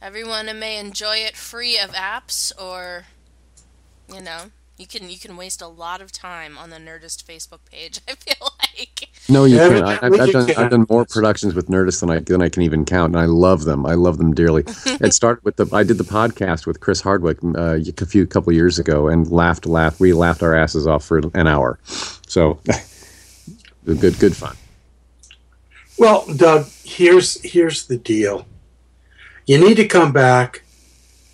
[0.00, 3.04] everyone may enjoy it free of apps, or
[4.08, 7.60] you know, you can you can waste a lot of time on the Nerdist Facebook
[7.70, 8.00] page.
[8.08, 9.08] I feel like.
[9.28, 9.84] No, you Yeah, can't.
[9.84, 10.46] I, I've, I've done.
[10.46, 10.56] can.
[10.64, 13.26] I've done more productions with Nerdist than I than I can even count, and I
[13.26, 13.86] love them.
[13.86, 14.64] I love them dearly.
[14.66, 15.66] it started with the.
[15.72, 19.66] I did the podcast with Chris Hardwick uh, a few couple years ago, and laughed,
[19.66, 20.00] laughed.
[20.00, 21.78] We laughed our asses off for an hour.
[22.26, 22.58] So,
[23.84, 24.56] good, good fun.
[25.96, 28.46] Well, Doug, here's here's the deal.
[29.46, 30.62] You need to come back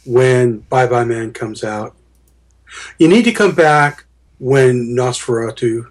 [0.05, 1.95] when Bye Bye Man comes out.
[2.99, 4.05] You need to come back
[4.39, 5.87] when Nosferatu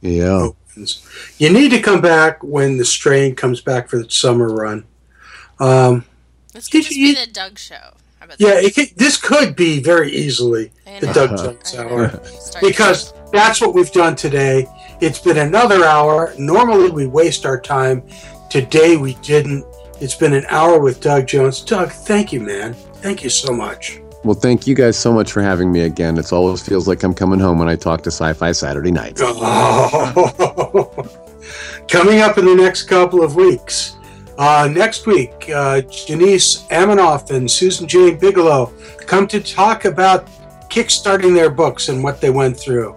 [0.00, 0.50] Yeah.
[0.74, 1.06] opens.
[1.38, 4.84] You need to come back when the Strain comes back for the summer run.
[5.58, 6.04] Um,
[6.52, 7.94] This could just be the Doug show.
[8.38, 11.06] Yeah, it could, this could be very easily the.
[11.12, 11.52] Doug Uh-huh.
[11.52, 12.20] Jones hour
[12.60, 14.66] because that's what we've done today.
[15.00, 16.34] It's been another hour.
[16.38, 18.02] Normally we waste our time.
[18.50, 19.64] Today we didn't.
[20.00, 21.60] It's been an hour with Doug Jones.
[21.60, 22.74] Doug, thank you, man.
[23.00, 24.00] Thank you so much.
[24.26, 26.18] Well, thank you guys so much for having me again.
[26.18, 29.18] It always feels like I'm coming home when I talk to Sci-Fi Saturday Night.
[31.88, 33.94] Coming up in the next couple of weeks.
[34.36, 38.72] Uh, next week, uh, Janice Amanoff and Susan Jane Bigelow
[39.06, 40.26] come to talk about
[40.70, 42.96] kickstarting their books and what they went through.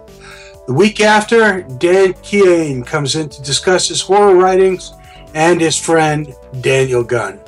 [0.66, 4.94] The week after, Dan Keane comes in to discuss his horror writings
[5.34, 7.39] and his friend Daniel Gunn.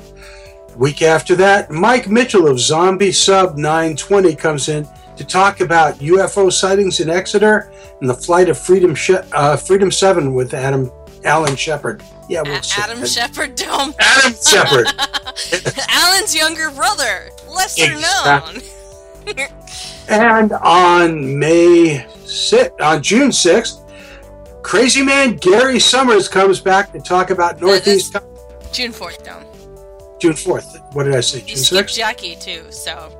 [0.75, 6.51] Week after that, Mike Mitchell of Zombie Sub 920 comes in to talk about UFO
[6.51, 7.71] sightings in Exeter
[8.01, 10.91] and the flight of Freedom she- uh, Freedom 7 with Adam
[11.23, 12.03] Alan Shepard.
[12.27, 13.07] Yeah, we'll A- Adam that.
[13.07, 13.93] Shepard Dome.
[13.99, 14.87] Adam Shepard.
[15.89, 18.61] Alan's younger brother, lesser known.
[20.09, 23.89] And on May 6th, on June 6th,
[24.61, 28.17] Crazy Man Gary Summers comes back to talk about Northeast
[28.73, 29.45] June fourth, Dome.
[30.23, 30.95] June 4th.
[30.95, 31.39] What did I say?
[31.39, 31.95] You June 6th?
[31.95, 33.11] Jackie too, so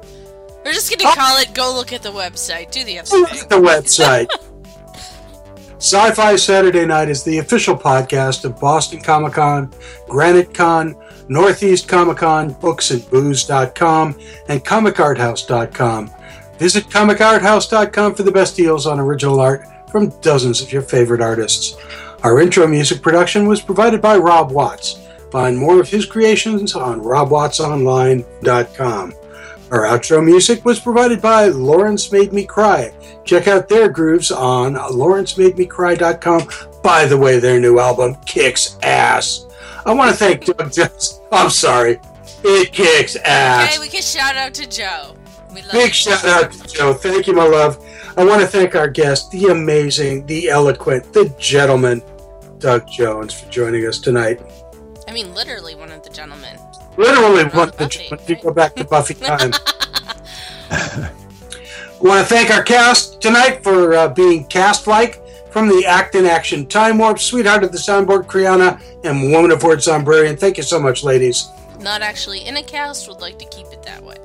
[0.64, 1.54] we're just gonna call it.
[1.54, 2.72] Go look at the website.
[2.72, 4.28] Do the other Look at the website.
[5.80, 9.74] Sci Fi Saturday Night is the official podcast of Boston Comic Con,
[10.08, 10.96] Granite Con,
[11.28, 16.12] Northeast Comic Con, booksandbooze.com, and comicarthouse.com.
[16.58, 21.76] Visit comicarthouse.com for the best deals on original art from dozens of your favorite artists.
[22.24, 25.02] Our intro music production was provided by Rob Watts.
[25.34, 29.14] Find more of his creations on robwattsonline.com.
[29.72, 32.94] Our outro music was provided by Lawrence Made Me Cry.
[33.26, 36.82] Check out their grooves on lawrencemademecry.com.
[36.84, 39.48] By the way, their new album kicks ass.
[39.88, 41.20] I want to thank Doug Jones.
[41.32, 42.00] I'm sorry.
[42.44, 43.72] It kicks ass.
[43.72, 45.16] Okay, we can shout out to Joe.
[45.72, 45.94] Big you.
[45.94, 46.94] shout out to Joe.
[46.94, 47.84] Thank you, my love.
[48.18, 52.04] I want to thank our guest, the amazing, the eloquent, the gentleman,
[52.60, 54.40] Doug Jones, for joining us tonight.
[55.08, 56.58] I mean, literally one of the gentlemen.
[56.98, 59.52] Literally, want the if you go back to Buffy time.
[60.72, 61.12] I
[62.00, 66.66] want to thank our cast tonight for uh, being cast-like from the Act in Action
[66.66, 70.38] Time Warp, Sweetheart of the Soundboard, Kriana, and Woman of Word Zombrarian.
[70.38, 71.48] Thank you so much, ladies.
[71.80, 74.16] Not actually in a cast, would like to keep it that way.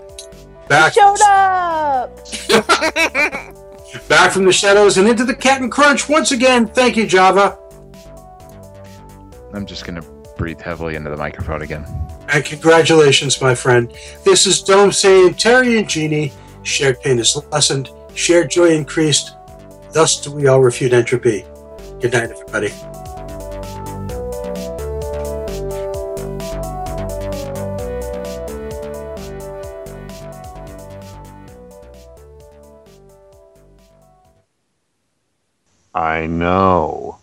[0.69, 2.17] Back, Showed up!
[4.09, 6.67] back from the shadows and into the Cat and Crunch once again.
[6.67, 7.59] Thank you, Java.
[9.53, 10.03] I'm just gonna
[10.39, 11.85] breathe heavily into the microphone again.
[12.29, 13.93] And congratulations, my friend.
[14.25, 16.33] This is Dome saying Terry and Jeannie,
[16.63, 19.35] shared pain is lessened, shared joy increased.
[19.93, 21.45] Thus do we all refute entropy.
[22.01, 22.73] Good night, everybody.
[35.95, 37.18] I know.